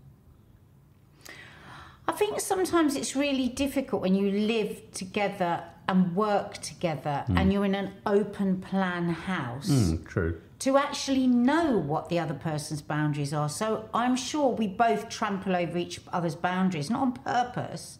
[2.08, 7.38] I think sometimes it's really difficult when you live together and work together, Hmm.
[7.38, 9.68] and you're in an open plan house.
[9.68, 10.40] Mm, true.
[10.60, 13.48] to actually know what the other person's boundaries are.
[13.48, 17.98] So I'm sure we both trample over each other's boundaries, not on purpose,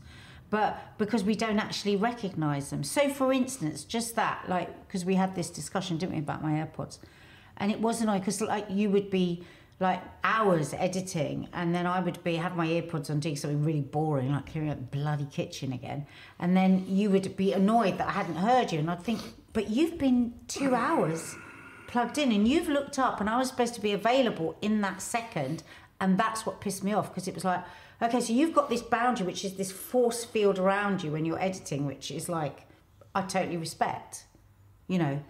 [0.49, 2.85] but because we don't actually recognize them.
[2.85, 6.53] So, for instance, just that, like, because we had this discussion, didn't we, about my
[6.53, 6.99] AirPods?
[7.57, 9.42] And it wasn't I, because like you would be
[9.83, 13.81] like hours editing, and then I would be have my earpods on doing something really
[13.81, 16.07] boring, like clearing out the bloody kitchen again,
[16.38, 19.21] and then you would be annoyed that I hadn't heard you, and I'd think,
[19.53, 21.35] but you've been two hours
[21.92, 25.03] plugged in and you've looked up and I was supposed to be available in that
[25.03, 25.62] second
[26.01, 27.62] and that's what pissed me off because it was like
[28.01, 31.38] okay so you've got this boundary which is this force field around you when you're
[31.38, 32.66] editing which is like
[33.14, 34.25] I totally respect
[34.88, 35.23] you know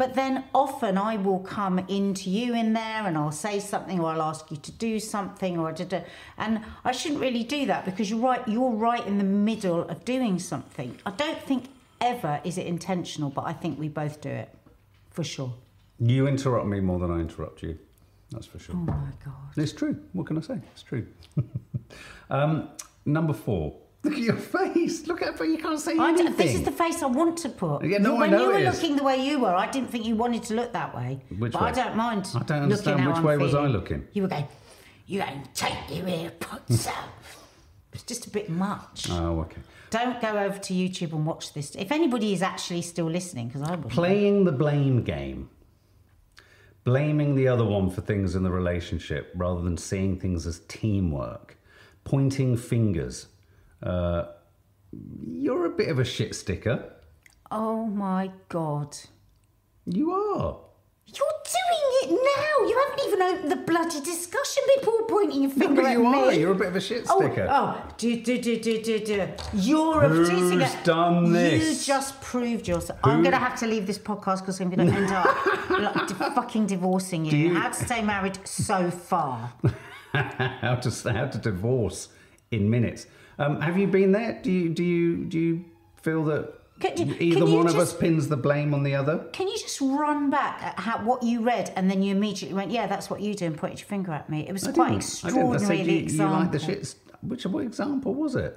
[0.00, 4.08] but then often I will come into you in there and I'll say something or
[4.12, 6.00] I'll ask you to do something or da, da,
[6.38, 10.06] and I shouldn't really do that because you're right you're right in the middle of
[10.06, 11.66] doing something I don't think
[12.00, 14.48] ever is it intentional but I think we both do it
[15.10, 15.52] for sure
[15.98, 17.78] You interrupt me more than I interrupt you.
[18.30, 18.76] That's for sure.
[18.76, 20.02] oh my god It's true.
[20.14, 20.58] What can I say?
[20.72, 21.06] It's true.
[22.30, 22.70] um,
[23.04, 23.74] number four.
[24.02, 25.06] Look at your face.
[25.06, 26.36] Look at but you can't say I anything.
[26.36, 27.84] this is the face I want to put.
[27.84, 30.06] Yeah, no, I when know you were looking the way you were, I didn't think
[30.06, 31.20] you wanted to look that way.
[31.38, 31.68] Which but way?
[31.68, 32.26] I don't mind.
[32.34, 34.06] I don't understand which I'm way was I looking.
[34.12, 34.46] You were going.
[35.06, 37.08] You going take your earpods out.
[37.92, 39.08] It's just a bit much.
[39.10, 39.60] Oh, okay.
[39.90, 41.74] Don't go over to YouTube and watch this.
[41.74, 43.92] If anybody is actually still listening, because I wouldn't.
[43.92, 45.50] Playing the blame game.
[46.84, 51.58] Blaming the other one for things in the relationship rather than seeing things as teamwork.
[52.04, 53.26] Pointing fingers.
[53.82, 54.24] Uh,
[55.28, 56.92] you're a bit of a shit sticker.
[57.50, 58.96] Oh my god.
[59.86, 60.58] You are.
[61.06, 62.68] You're doing it now.
[62.68, 66.04] You haven't even opened the bloody discussion before pointing your No, finger but at you
[66.04, 66.18] me.
[66.22, 66.32] are.
[66.32, 67.48] You're a bit of a shit Oh, sticker.
[67.50, 69.28] oh, do, do, do, do, do, do.
[69.54, 70.84] You're a Who's shit sticker.
[70.84, 71.80] done this?
[71.80, 73.00] You just proved yourself.
[73.02, 76.06] I'm going to have to leave this podcast because I'm going to end up like,
[76.06, 77.36] di- fucking divorcing you.
[77.36, 79.52] you- How to stay married so far.
[80.12, 82.08] how to how to divorce
[82.52, 83.06] in minutes.
[83.40, 84.38] Um, have you been there?
[84.42, 85.64] Do you do you do you
[86.02, 89.18] feel that Can you- either you one of us pins the blame on the other?
[89.32, 92.70] Can you just run back at how, what you read and then you immediately went,
[92.70, 94.46] yeah, that's what you do and pointed your finger at me?
[94.46, 95.24] It was I quite didn't.
[95.24, 95.28] I.
[95.28, 96.38] Extraordinary, said you, you example.
[96.38, 96.94] like the shit.
[97.22, 98.54] Which what example was it?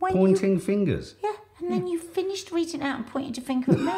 [0.00, 1.14] When you- Pointing fingers.
[1.22, 3.92] yeah, and then you finished reading out and pointed your finger at me.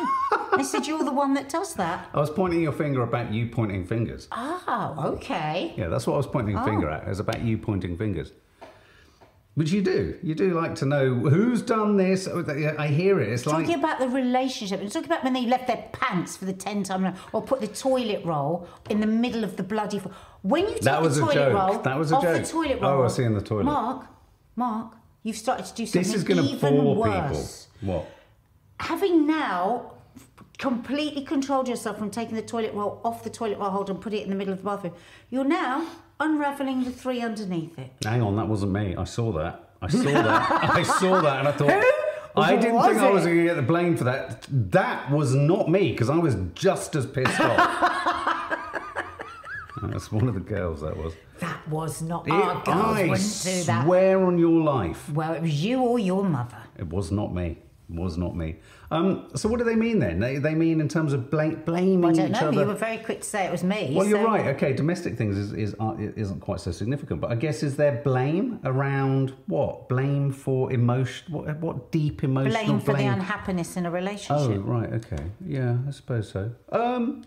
[0.58, 2.08] I said, you're the one that does that.
[2.14, 4.28] I was pointing your finger about you pointing fingers.
[4.30, 5.72] Oh, okay.
[5.76, 7.02] Yeah, that's what I was pointing a finger at.
[7.04, 8.32] It was about you pointing fingers.
[9.56, 10.18] Which you do.
[10.22, 12.28] You do like to know who's done this.
[12.28, 13.30] I hear it.
[13.32, 16.36] It's like Talking like about the relationship, and talking about when they left their pants
[16.36, 19.62] for the ten time round, or put the toilet roll in the middle of the
[19.62, 19.98] bloody.
[20.42, 21.54] When you take That was the a toilet joke.
[21.54, 22.42] roll That was a off joke.
[22.42, 23.00] the toilet roll.
[23.00, 23.64] Oh, I see in the toilet.
[23.64, 24.06] Mark,
[24.56, 27.68] Mark, you've started to do something this is to even bore worse.
[27.80, 27.94] people.
[27.94, 28.10] What?
[28.80, 29.92] Having now
[30.58, 34.12] completely controlled yourself from taking the toilet roll off the toilet roll holder and put
[34.12, 34.92] it in the middle of the bathroom,
[35.30, 35.86] you're now
[36.20, 37.90] unravelling the three underneath it.
[38.04, 38.94] Hang on, that wasn't me.
[38.96, 39.70] I saw that.
[39.82, 40.50] I saw that.
[40.74, 41.70] I saw that, and I thought.
[41.70, 42.40] Who?
[42.40, 44.46] I didn't think I was going to get the blame for that.
[44.50, 48.82] That was not me because I was just as pissed off.
[49.82, 50.80] That's one of the girls.
[50.82, 51.14] That was.
[51.40, 53.84] That was not It- our girls I wouldn't do that.
[53.84, 56.56] swear on your life, Well, it was you or your mother.
[56.78, 57.58] it was not me.
[57.88, 58.56] Was not me.
[58.90, 60.18] Um, so what do they mean then?
[60.18, 62.38] They, they mean in terms of blame, blaming I don't know.
[62.48, 62.60] other.
[62.62, 63.92] You were very quick to say it was me.
[63.94, 64.48] Well, you're right.
[64.56, 68.00] Okay, domestic things is, is aren't- isn't quite so significant, but I guess is there
[68.02, 69.88] blame around what?
[69.88, 71.32] Blame for emotion?
[71.32, 74.58] What, what deep emotional Blame for the unhappiness in a relationship?
[74.58, 74.92] oh, right.
[74.94, 75.24] Okay.
[75.46, 76.50] Yeah, I suppose so.
[76.72, 77.24] Um.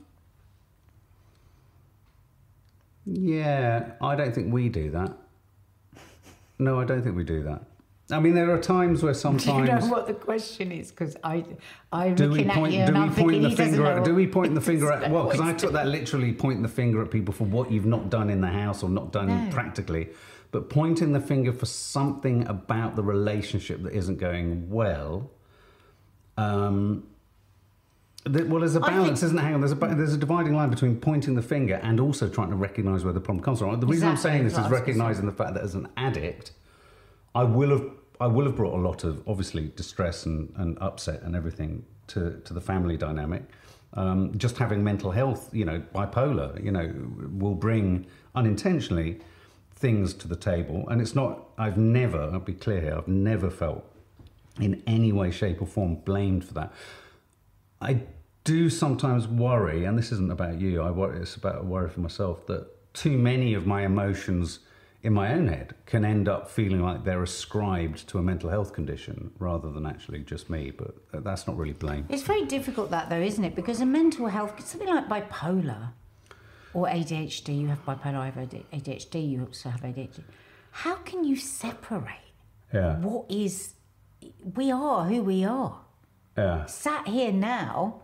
[3.06, 5.14] Yeah, I don't think we do that.
[6.60, 7.64] No, I don't think we do that.
[8.12, 9.46] I mean, there are times where sometimes.
[9.68, 10.90] Do you know what the question is?
[10.90, 11.46] Because I,
[11.92, 12.74] I'm Do we looking point?
[12.74, 14.92] at you and I'm thinking the he doesn't know At, do we point the finger
[14.92, 15.12] at?
[15.12, 18.10] Well, because I took that literally, pointing the finger at people for what you've not
[18.10, 19.52] done in the house or not done No.
[19.52, 20.10] practically.
[20.52, 25.30] But pointing the finger for something about the relationship that isn't going well.
[26.38, 27.04] Um,
[28.26, 29.46] well, there's a balance, think- isn't there?
[29.46, 32.50] Hang on, there's a, there's a dividing line between pointing the finger and also trying
[32.50, 33.80] to recognise where the problem comes from.
[33.80, 34.92] The reason I'm saying this is what I was gonna say.
[34.94, 36.52] recognising the fact that as an addict,
[37.36, 37.86] I will have
[38.22, 42.42] I will have brought a lot of obviously distress and, and upset and everything to,
[42.44, 43.44] to the family dynamic.
[43.94, 46.94] Um, just having mental health, you know, bipolar, you know,
[47.32, 49.22] will bring unintentionally
[49.74, 50.86] things to the table.
[50.90, 53.86] And it's not, I've never, I'll be clear here, I've never felt
[54.60, 56.74] in any way, shape, or form blamed for that.
[57.82, 58.02] I
[58.44, 62.02] do sometimes worry, and this isn't about you, I worry, it's about a worry for
[62.02, 64.60] myself, that too many of my emotions
[65.02, 68.74] in my own head can end up feeling like they're ascribed to a mental health
[68.74, 70.72] condition rather than actually just me.
[70.72, 72.06] But that's not really blame.
[72.10, 73.56] It's very difficult that though, isn't it?
[73.56, 75.92] Because in mental health, something like bipolar
[76.74, 80.22] or ADHD, you have bipolar, I have ADHD, you also have ADHD.
[80.72, 82.34] How can you separate
[82.74, 82.98] Yeah.
[83.00, 83.74] what is
[84.56, 85.80] we are who we are?
[86.38, 86.66] Yeah.
[86.66, 88.02] Sat here now,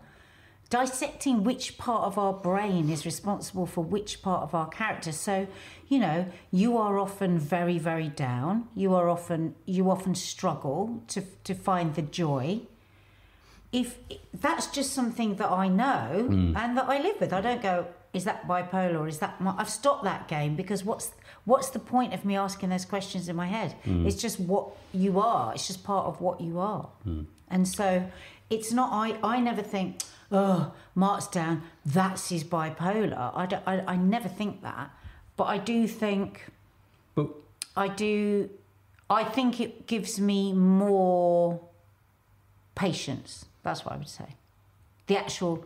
[0.68, 5.12] dissecting which part of our brain is responsible for which part of our character.
[5.12, 5.46] So,
[5.88, 8.68] you know, you are often very, very down.
[8.74, 12.62] You are often you often struggle to to find the joy.
[13.72, 13.98] If
[14.32, 16.56] that's just something that I know hmm.
[16.56, 17.86] and that I live with, I don't go.
[18.12, 18.98] Is that bipolar?
[19.00, 19.40] Or is that?
[19.40, 21.12] My, I've stopped that game because what's
[21.44, 23.72] what's the point of me asking those questions in my head?
[23.84, 24.06] Hmm.
[24.06, 25.54] It's just what you are.
[25.54, 26.88] It's just part of what you are.
[27.04, 27.24] Hmm.
[27.48, 28.10] And so,
[28.50, 28.90] it's not.
[28.92, 30.02] I I never think.
[30.30, 31.62] Oh, Mark's down.
[31.84, 33.32] That's his bipolar.
[33.34, 34.90] I, don't, I I never think that.
[35.36, 36.46] But I do think.
[37.14, 37.28] But
[37.76, 38.50] I do.
[39.08, 41.60] I think it gives me more
[42.74, 43.44] patience.
[43.62, 44.36] That's what I would say.
[45.06, 45.64] The actual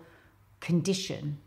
[0.61, 1.39] condition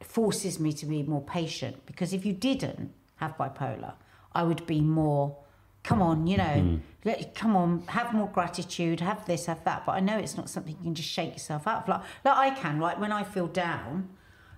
[0.00, 3.94] forces me to be more patient because if you didn't have bipolar,
[4.32, 5.36] I would be more.
[5.82, 6.80] Come on, you know, mm.
[7.04, 9.86] let, come on, have more gratitude, have this, have that.
[9.86, 11.88] But I know it's not something you can just shake yourself out of.
[11.88, 14.08] Like, like I can, like when I feel down,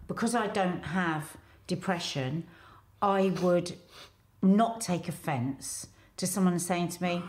[0.09, 2.45] because I don't have depression,
[3.01, 3.77] I would
[4.43, 7.23] not take offence to someone saying to me,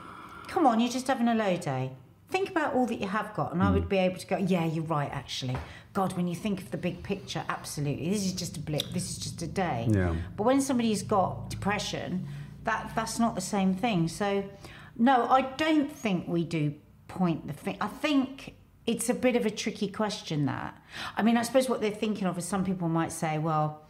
[0.48, 1.92] Come on, you're just having a low day.
[2.30, 3.54] Think about all that you have got.
[3.54, 3.76] And I mm.
[3.76, 5.58] would be able to go, Yeah, you're right, actually.
[5.94, 8.10] God, when you think of the big picture, absolutely.
[8.10, 9.88] This is just a blip, this is just a day.
[9.90, 10.16] Yeah.
[10.38, 12.28] But when somebody's got depression,
[12.64, 14.08] that that's not the same thing.
[14.08, 14.44] So,
[14.98, 16.74] no, I don't think we do
[17.08, 17.78] point the thing.
[17.82, 20.46] I think it's a bit of a tricky question.
[20.46, 20.82] That
[21.18, 23.82] I mean, I suppose what they're thinking of is some people might say, well,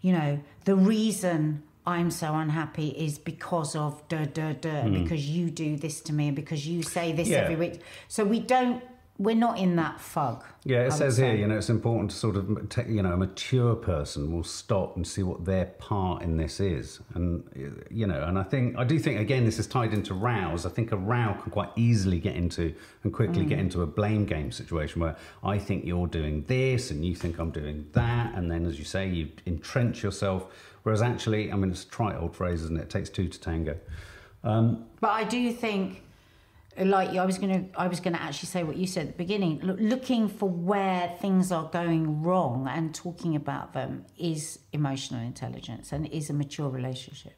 [0.00, 5.50] you know, the reason I'm so unhappy is because of da da da, because you
[5.50, 7.28] do this to me and because you say this.
[7.28, 7.38] Yeah.
[7.38, 7.80] every week.
[8.08, 8.82] So we don't.
[9.18, 10.42] We're not in that fog.
[10.64, 11.28] Yeah, it says say.
[11.28, 14.42] here, you know, it's important to sort of, take, you know, a mature person will
[14.42, 17.00] stop and see what their part in this is.
[17.14, 17.44] And,
[17.90, 20.64] you know, and I think, I do think, again, this is tied into rows.
[20.64, 23.62] I think a row can quite easily get into and quickly get mm.
[23.62, 27.50] into a blame game situation where I think you're doing this and you think I'm
[27.50, 28.34] doing that.
[28.34, 30.46] And then, as you say, you entrench yourself.
[30.84, 32.84] Whereas actually, I mean, it's a trite old phrase, isn't it?
[32.84, 33.76] It takes two to tango.
[34.42, 36.02] Um, but I do think,
[36.78, 39.60] like I was gonna, I was gonna actually say what you said at the beginning.
[39.62, 45.92] Look, looking for where things are going wrong and talking about them is emotional intelligence
[45.92, 47.34] and is a mature relationship.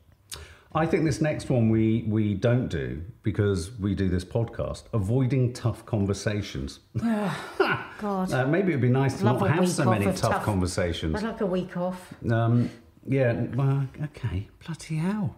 [0.77, 5.53] I think this next one we, we don't do because we do this podcast, avoiding
[5.53, 6.81] tough conversations.
[6.99, 11.15] God, Uh, maybe it'd be nice to Love not have so many tough, tough- conversations.
[11.17, 12.71] I'd like a week off Um,
[13.07, 15.37] yeah, well, okay, bloody hell.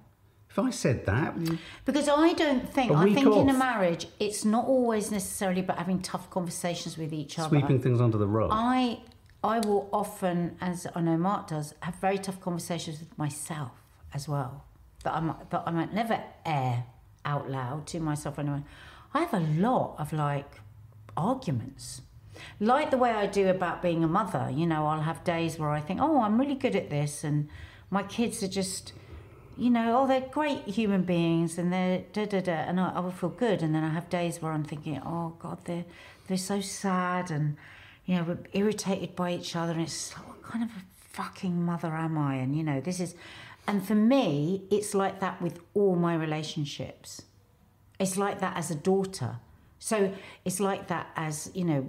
[0.56, 1.34] If I said that,
[1.84, 2.90] because I don't think.
[2.90, 7.38] I think in a marriage, it's not always necessarily about having tough conversations with each
[7.38, 7.50] other.
[7.50, 8.48] sweeping things under the rug.
[8.50, 9.00] I
[9.44, 13.72] I will often, as I know Mark does, have very tough conversations with myself
[14.14, 14.64] as well.
[15.04, 16.86] That I might, that I might never air
[17.26, 18.64] out loud to myself or anyone.
[19.12, 20.50] I have a lot of like
[21.18, 22.00] arguments,
[22.60, 24.50] like the way I do about being a mother.
[24.50, 27.50] You know, I'll have days where I think, oh, I'm really good at this, and
[27.90, 28.94] my kids are just.
[29.56, 33.00] You know, oh, they're great human beings, and they're da da da, and I, I
[33.00, 33.62] will feel good.
[33.62, 35.84] And then I have days where I'm thinking, oh God, they're
[36.28, 37.56] they're so sad, and
[38.04, 41.64] you know, we're irritated by each other, and it's like, what kind of a fucking
[41.64, 42.34] mother am I?
[42.36, 43.14] And you know, this is,
[43.66, 47.22] and for me, it's like that with all my relationships.
[47.98, 49.38] It's like that as a daughter.
[49.78, 50.12] So
[50.44, 51.86] it's like that as, you know,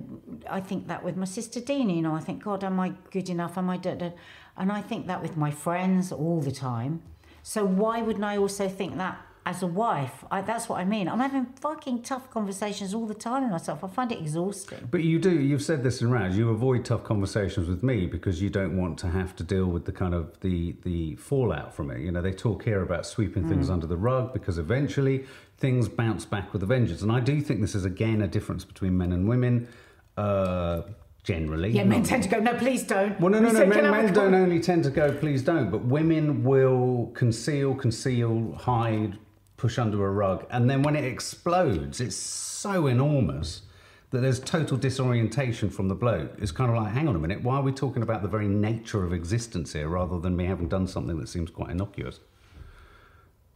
[0.50, 3.30] I think that with my sister Dina, you know, I think, God, am I good
[3.30, 3.58] enough?
[3.58, 4.12] Am I, da, da?
[4.58, 7.02] and I think that with my friends all the time.
[7.48, 11.08] So why wouldn't I also think that as a wife, I, that's what I mean.
[11.08, 13.86] I'm having fucking tough conversations all the time with myself.
[13.86, 14.90] I find it exhausting.
[14.92, 18.42] But you do, you've said this in Raz, you avoid tough conversations with me because
[18.42, 21.90] you don't want to have to deal with the kind of the, the fallout from
[21.90, 22.02] it.
[22.02, 23.50] You know, they talk here about sweeping Mm.
[23.50, 25.24] things under the rug because eventually
[25.58, 27.02] things bounce back with a vengeance.
[27.02, 29.70] And I do think this is again a difference between men and women,
[30.18, 30.82] uh,
[31.28, 31.72] generally.
[31.72, 33.20] Yeah, men tend to go, no, please don't.
[33.20, 33.54] Well, no, no, no.
[33.54, 38.54] said, Men, men don't only tend to go, please don't, but women will conceal, conceal,
[38.54, 39.20] hide,
[39.58, 40.46] push under a rug.
[40.50, 43.64] And then when it explodes, it's so enormous
[44.12, 46.32] that there's total disorientation from the bloke.
[46.38, 48.48] It's kind of like, hang on a minute, why are we talking about the very
[48.48, 52.22] nature of existence here rather than me having done something that seems quite innocuous?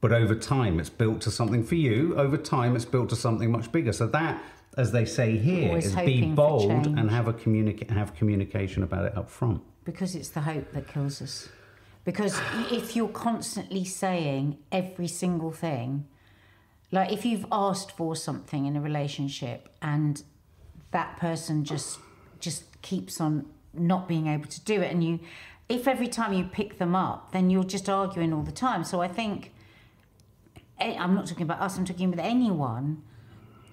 [0.01, 2.17] But over time, it's built to something for you.
[2.17, 3.93] Over time, it's built to something much bigger.
[3.93, 4.43] So that,
[4.77, 9.17] as they say here, is be bold and have a communica- have communication about it
[9.17, 9.61] up front.
[9.83, 11.49] Because it's the hope that kills us.
[12.03, 12.39] Because
[12.71, 16.05] if you're constantly saying every single thing,
[16.91, 20.23] like if you've asked for something in a relationship and
[20.91, 21.99] that person just
[22.39, 25.19] just keeps on not being able to do it and you
[25.69, 29.01] if every time you pick them up then you're just arguing all the time so
[29.01, 29.53] i think
[30.79, 33.01] eh, i'm not talking about us i'm talking with anyone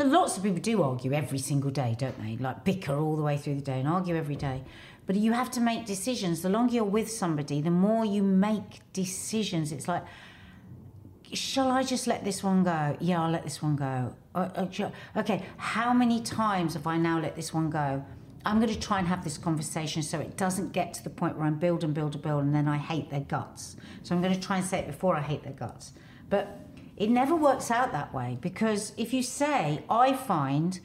[0.04, 3.36] lots of people do argue every single day don't they like bicker all the way
[3.36, 4.62] through the day and argue every day
[5.06, 8.80] but you have to make decisions the longer you're with somebody the more you make
[8.92, 10.04] decisions it's like
[11.32, 12.96] shall I just let this one go?
[13.00, 14.14] Yeah, I'll let this one go.
[14.34, 18.04] Uh, uh, okay, how many times have I now let this one go?
[18.46, 21.36] I'm going to try and have this conversation so it doesn't get to the point
[21.36, 23.76] where I'm build and build and build and then I hate their guts.
[24.02, 25.92] So I'm going to try and say it before I hate their guts.
[26.30, 26.60] But
[26.98, 30.80] it never works out that way because if you say, I find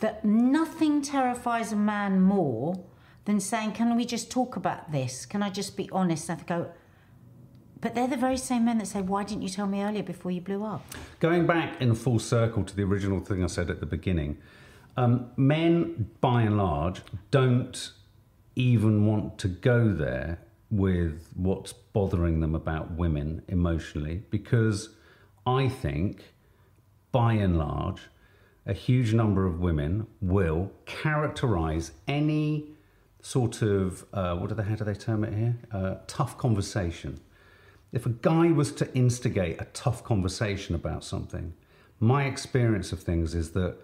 [0.00, 2.84] that nothing terrifies a man more
[3.24, 5.24] than saying, Can we just talk about this?
[5.24, 6.28] Can I just be honest?
[6.28, 6.70] I go,
[7.80, 10.30] but they're the very same men that say, Why didn't you tell me earlier before
[10.30, 10.84] you blew up?
[11.20, 14.36] Going back in full circle to the original thing I said at the beginning,
[14.98, 17.00] um, men, by and large,
[17.30, 17.90] don't
[18.54, 20.38] even want to go there
[20.70, 24.90] with what's bothering them about women emotionally because
[25.46, 26.24] I think,
[27.12, 28.02] by and large,
[28.66, 32.70] a huge number of women will characterize any
[33.20, 35.56] sort of, uh, what do they, how do they term it here?
[35.72, 37.20] Uh, tough conversation.
[37.92, 41.54] If a guy was to instigate a tough conversation about something,
[42.00, 43.76] my experience of things is that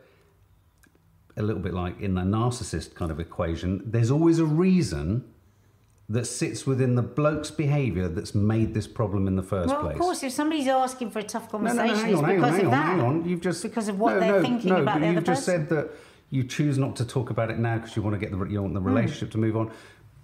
[1.36, 5.24] a little bit like in the narcissist kind of equation, there's always a reason
[6.10, 9.94] that sits within the bloke's behaviour that's made this problem in the first Well, place.
[9.94, 12.34] of course, if somebody's asking for a tough conversation, no, no, hang it's on, hang
[12.34, 12.86] on, because hang of that.
[12.86, 13.28] hang on.
[13.28, 15.46] You've just because of what no, they're no, thinking no, about the you've other just
[15.46, 15.68] person.
[15.68, 15.90] said that
[16.30, 18.60] you choose not to talk about it now because you want to get the you
[18.60, 19.70] want the relationship to move on.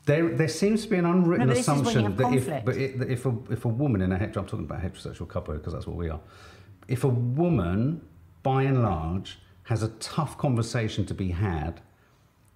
[0.06, 1.48] There, there seems to be an unwritten Hmm.
[1.50, 3.64] No, but this is when you assumption that if, but it, that if a if
[3.64, 6.10] a woman in a hetero, I'm talking about a heterosexual couple because that's what we
[6.10, 6.20] are.
[6.88, 8.02] If a woman,
[8.42, 11.80] by and large, has a tough conversation to be had,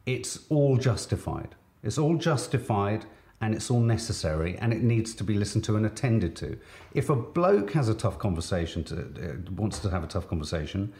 [0.04, 1.54] it's all justified.
[1.84, 3.06] It's all justified
[3.40, 6.58] and it's all necessary and it needs to be listened to and attended to.
[6.94, 10.92] If a bloke has a tough conversation, to, uh, wants to have a tough conversation,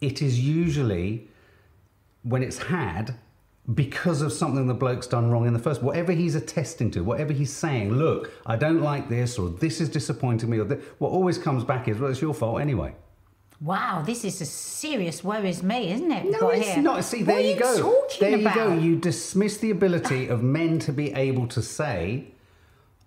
[0.00, 1.28] it is usually
[2.22, 3.16] when it's had
[3.74, 7.32] because of something the bloke's done wrong in the first whatever he's attesting to whatever
[7.32, 11.10] he's saying look i don't like this or this is disappointing me or th-, what
[11.10, 12.92] always comes back is well it's your fault anyway
[13.60, 16.30] Wow, this is a serious worries me, isn't it?
[16.30, 16.82] No, it's here?
[16.82, 17.04] not.
[17.04, 18.06] See, there are you, go.
[18.18, 18.54] There about?
[18.56, 18.72] you go.
[18.72, 22.28] You dismiss the ability of men to be able to say,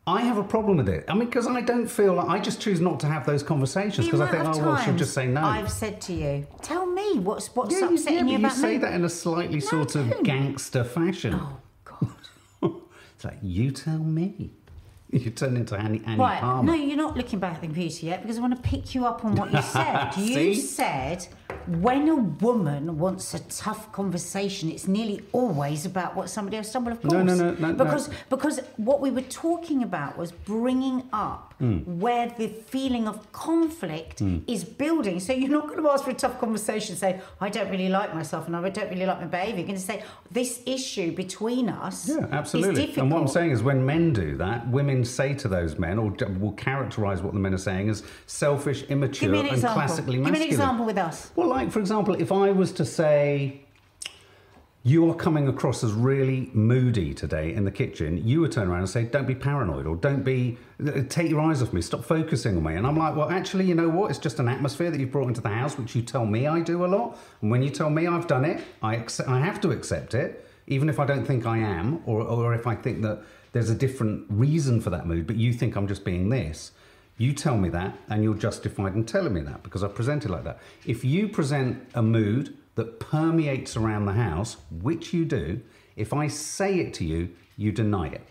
[0.05, 2.61] "I have a problem with it." I mean, because I don't feel like I just
[2.61, 5.41] choose not to have those conversations because I think, oh well, she'll just say no.
[5.41, 8.55] I've said to you, tell me what's what's yeah, you, upsetting yeah, you but about
[8.57, 8.77] you say me.
[8.77, 11.33] that in a slightly No, sort of gangster fashion.
[11.33, 12.09] Oh God.
[13.15, 14.51] It's like you tell me.
[15.13, 16.63] You turn into Annie, Annie Right, Palmer.
[16.63, 19.05] no, you're not looking back at the computer yet because I want to pick you
[19.05, 20.11] up on what you said.
[20.17, 21.27] You said
[21.67, 26.85] when a woman wants a tough conversation, it's nearly always about what somebody else done.
[26.85, 27.73] Well, of course, No, no, no, no, no.
[27.73, 31.77] because because what we were talking about was bringing up Hmm.
[31.99, 35.19] where the feeling of conflict is building.
[35.21, 36.95] So you're not going to ask for a tough conversation.
[36.95, 39.57] Say, I don't really like myself and I don't really like my behaviour.
[39.59, 42.09] You're going to say this issue between us.
[42.09, 42.81] Yeah, Is absolutely.
[42.87, 43.03] difficult.
[43.03, 46.09] And what I'm saying is, when men do that, women say to those men, or
[46.39, 50.41] will characterise what the men are saying as selfish, immature, an and classically Give me
[50.41, 51.31] an example with us.
[51.35, 53.61] Well, like for example, if I was to say,
[54.85, 58.79] you are coming across as really moody today in the kitchen, you would turn around
[58.79, 60.57] and say, don't be paranoid or don't be,
[61.07, 62.75] take your eyes off me, stop focusing on me.
[62.75, 64.09] And I'm like, well, actually, you know what?
[64.09, 66.59] It's just an atmosphere that you've brought into the house, which you tell me I
[66.59, 67.17] do a lot.
[67.41, 70.45] And when you tell me I've done it, I, accept, I have to accept it,
[70.67, 73.23] even if I don't think I am, or, or if I think that
[73.53, 76.71] there's a different reason for that mood, but you think I'm just being this.
[77.17, 80.29] You tell me that, and you're justified in telling me that because I present it
[80.29, 80.59] like that.
[80.85, 85.61] If you present a mood that permeates around the house, which you do,
[85.95, 88.27] if I say it to you, you deny it.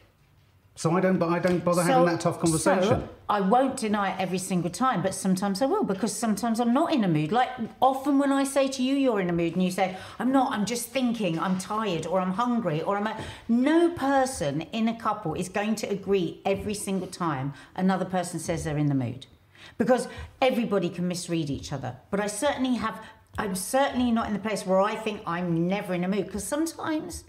[0.74, 2.82] So I don't, I don't bother having that tough conversation.
[2.82, 6.72] So I won't deny it every single time, but sometimes I will because sometimes I'm
[6.72, 7.30] not in a mood.
[7.30, 7.50] Like
[7.80, 10.52] often when I say to you, you're in a mood, and you say, I'm not,
[10.52, 13.06] I'm just thinking, I'm tired, or I'm hungry, or I'm.
[13.06, 13.16] A...
[13.48, 18.64] No person in a couple is going to agree every single time another person says
[18.64, 19.26] they're in the mood
[19.76, 20.08] because
[20.40, 21.96] everybody can misread each other.
[22.10, 23.00] But I certainly have,
[23.36, 26.44] I'm certainly not in the place where I think I'm never in a mood because
[26.44, 27.24] sometimes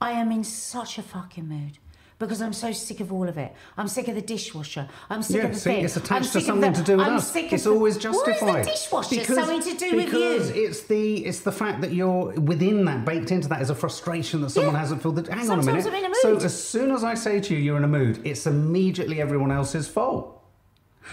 [0.00, 1.78] I am in such a fucking mood
[2.22, 3.52] because I'm so sick of all of it.
[3.76, 4.88] I'm sick of the dishwasher.
[5.10, 7.16] I'm sick yeah, of the see, it's attached to something the, to do with I'm
[7.16, 7.34] us.
[7.36, 8.42] It's of always the, justified.
[8.42, 10.10] What is the dishwasher because, something to do with you?
[10.10, 13.74] Because it's the it's the fact that you're within that, baked into that, is a
[13.74, 14.80] frustration that someone Yeah.
[14.80, 15.16] hasn't filled.
[15.16, 15.86] The, hang Sometimes on a minute.
[15.86, 16.16] I'm in a mood.
[16.22, 19.50] So as soon as I say to you, you're in a mood, it's immediately everyone
[19.50, 20.40] else's fault.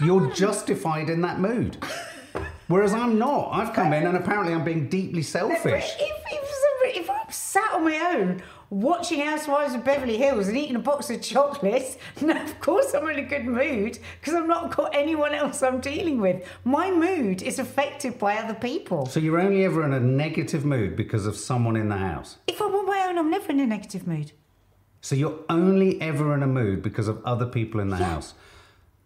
[0.00, 1.84] You're justified in that mood.
[2.68, 3.50] Whereas I'm not.
[3.52, 5.96] I've come in and apparently I'm being deeply If, selfish.
[5.98, 6.16] if,
[6.96, 11.10] if I'm sat on my own watching Housewives of Beverly Hills and eating a box
[11.10, 15.34] of chocolates, no, of course I'm in a good mood because I've not got anyone
[15.34, 16.46] else I'm dealing with.
[16.64, 19.06] My mood is affected by other people.
[19.06, 22.38] So you're only ever in a negative mood because of someone in the house.
[22.46, 24.32] If I'm on my own, I'm never in a negative mood.
[25.02, 28.34] So you're only ever in a mood because of other people in the house.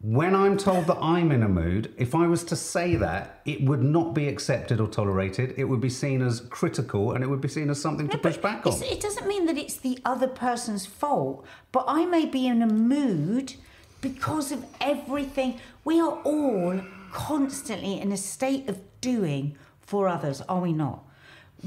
[0.05, 3.65] When I'm told that I'm in a mood, if I was to say that, it
[3.65, 5.55] would not be accepted or tolerated.
[5.57, 8.37] It would be seen as critical and it would be seen as something to push
[8.37, 8.83] back on.
[8.83, 12.67] It doesn't mean that it's the other person's fault, but I may be in a
[12.67, 13.55] mood
[14.03, 15.59] because of everything.
[15.85, 21.03] We are all constantly in a state of doing for others, are we not?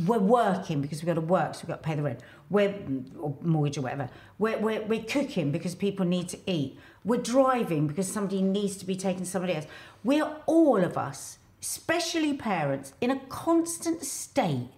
[0.06, 2.20] We're working because we've got to work, so we've got to pay the rent.
[2.50, 2.76] We're
[3.20, 4.10] or mortgage or whatever.
[4.38, 6.78] We're, we're, we're cooking because people need to eat.
[7.04, 9.66] We're driving because somebody needs to be taken somebody else.
[10.04, 14.70] We're all of us, especially parents, in a constant state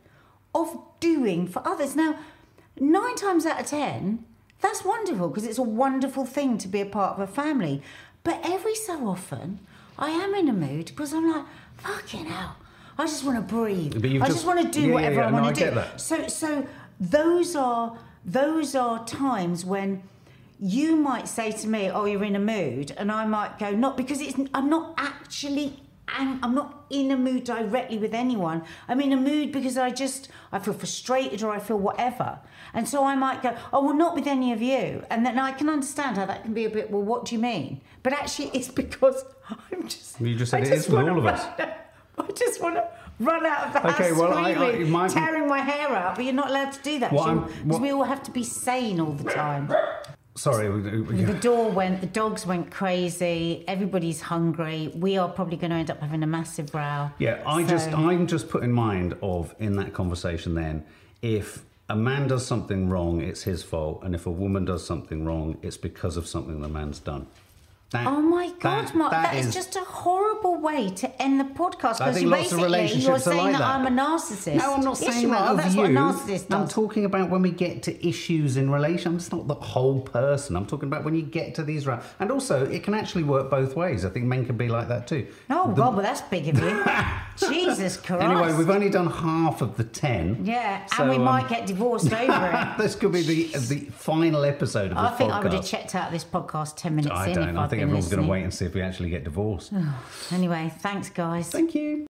[0.56, 1.96] of doing for others.
[1.96, 2.18] Now,
[2.80, 4.26] nine times out of ten,
[4.62, 7.82] that's wonderful because it's a wonderful thing to be a part of a family.
[8.24, 9.60] But every so often,
[9.98, 11.46] I am in a mood because I'm like,
[11.78, 12.58] fucking hell,
[13.00, 13.96] I just want to breathe.
[13.96, 15.72] I just- just, want to do yeah, yeah, whatever yeah, I no, want I to
[15.72, 15.82] do.
[15.98, 16.68] So, so
[17.00, 20.04] those are those are times when
[20.60, 23.96] you might say to me, "Oh, you're in a mood," and I might go, "Not
[23.96, 24.38] because it's.
[24.54, 25.82] I'm not actually.
[26.12, 28.64] I'm not in a mood directly with anyone.
[28.88, 32.40] I'm in a mood because I just I feel frustrated or I feel whatever,
[32.74, 35.52] and so I might go, "Oh, well, not with any of you," and then I
[35.54, 36.92] can understand how that can be a bit.
[36.92, 37.80] Well, what do you mean?
[38.04, 39.24] But actually, it's because
[39.72, 40.20] I'm just.
[40.20, 41.46] You just said I it is with all of us.
[42.30, 42.88] I just want to
[43.20, 46.16] run out of the house Okay, well, I- I- screaming, my- tearing my hair out,
[46.16, 49.12] but you're not allowed to do that because we all have to be sane all
[49.14, 49.74] the time.
[50.36, 50.68] Sorry.
[50.82, 54.90] The door went, the dogs went crazy, everybody's hungry.
[54.96, 57.12] We are probably going to end up having a massive row.
[57.18, 60.86] Yeah, I So- just I'm just put in mind of in that conversation then
[61.22, 65.26] if a man does something wrong, it's his fault, and if a woman does something
[65.26, 67.26] wrong, it's because of something the man's done.
[67.92, 71.40] That, Oh my God, that- Mark, that that is, just a horrible way to end
[71.40, 73.62] the podcast because think lots of basically you're saying like that.
[73.64, 74.56] I'm a narcissist.
[74.58, 75.52] No, I'm not Yes, saying that are.
[75.54, 75.82] of That's you.
[75.82, 76.74] what a narcissist I'm does.
[76.74, 79.24] talking about when we get to issues in relations.
[79.24, 80.56] It's not the whole person.
[80.56, 82.06] I'm talking about when you get to these rounds.
[82.20, 84.06] And also, it can actually work both ways.
[84.06, 85.26] I think men can be like that too.
[85.50, 86.84] Oh, God, well, that's big of you.
[87.50, 88.22] Jesus Christ.
[88.24, 90.42] Anyway, we've only done half of the ten.
[90.46, 92.78] Yeah, So, and we um, might get divorced over it.
[92.78, 95.96] this could be the the final episode of this I think I would have checked
[95.96, 97.50] out this podcast 10 minutes I in don't.
[97.50, 99.72] if I'd think everyone's going to wait and see if we actually get divorced.
[99.74, 101.50] Oh, anyway, thanks, guys.
[101.50, 102.08] Thank you.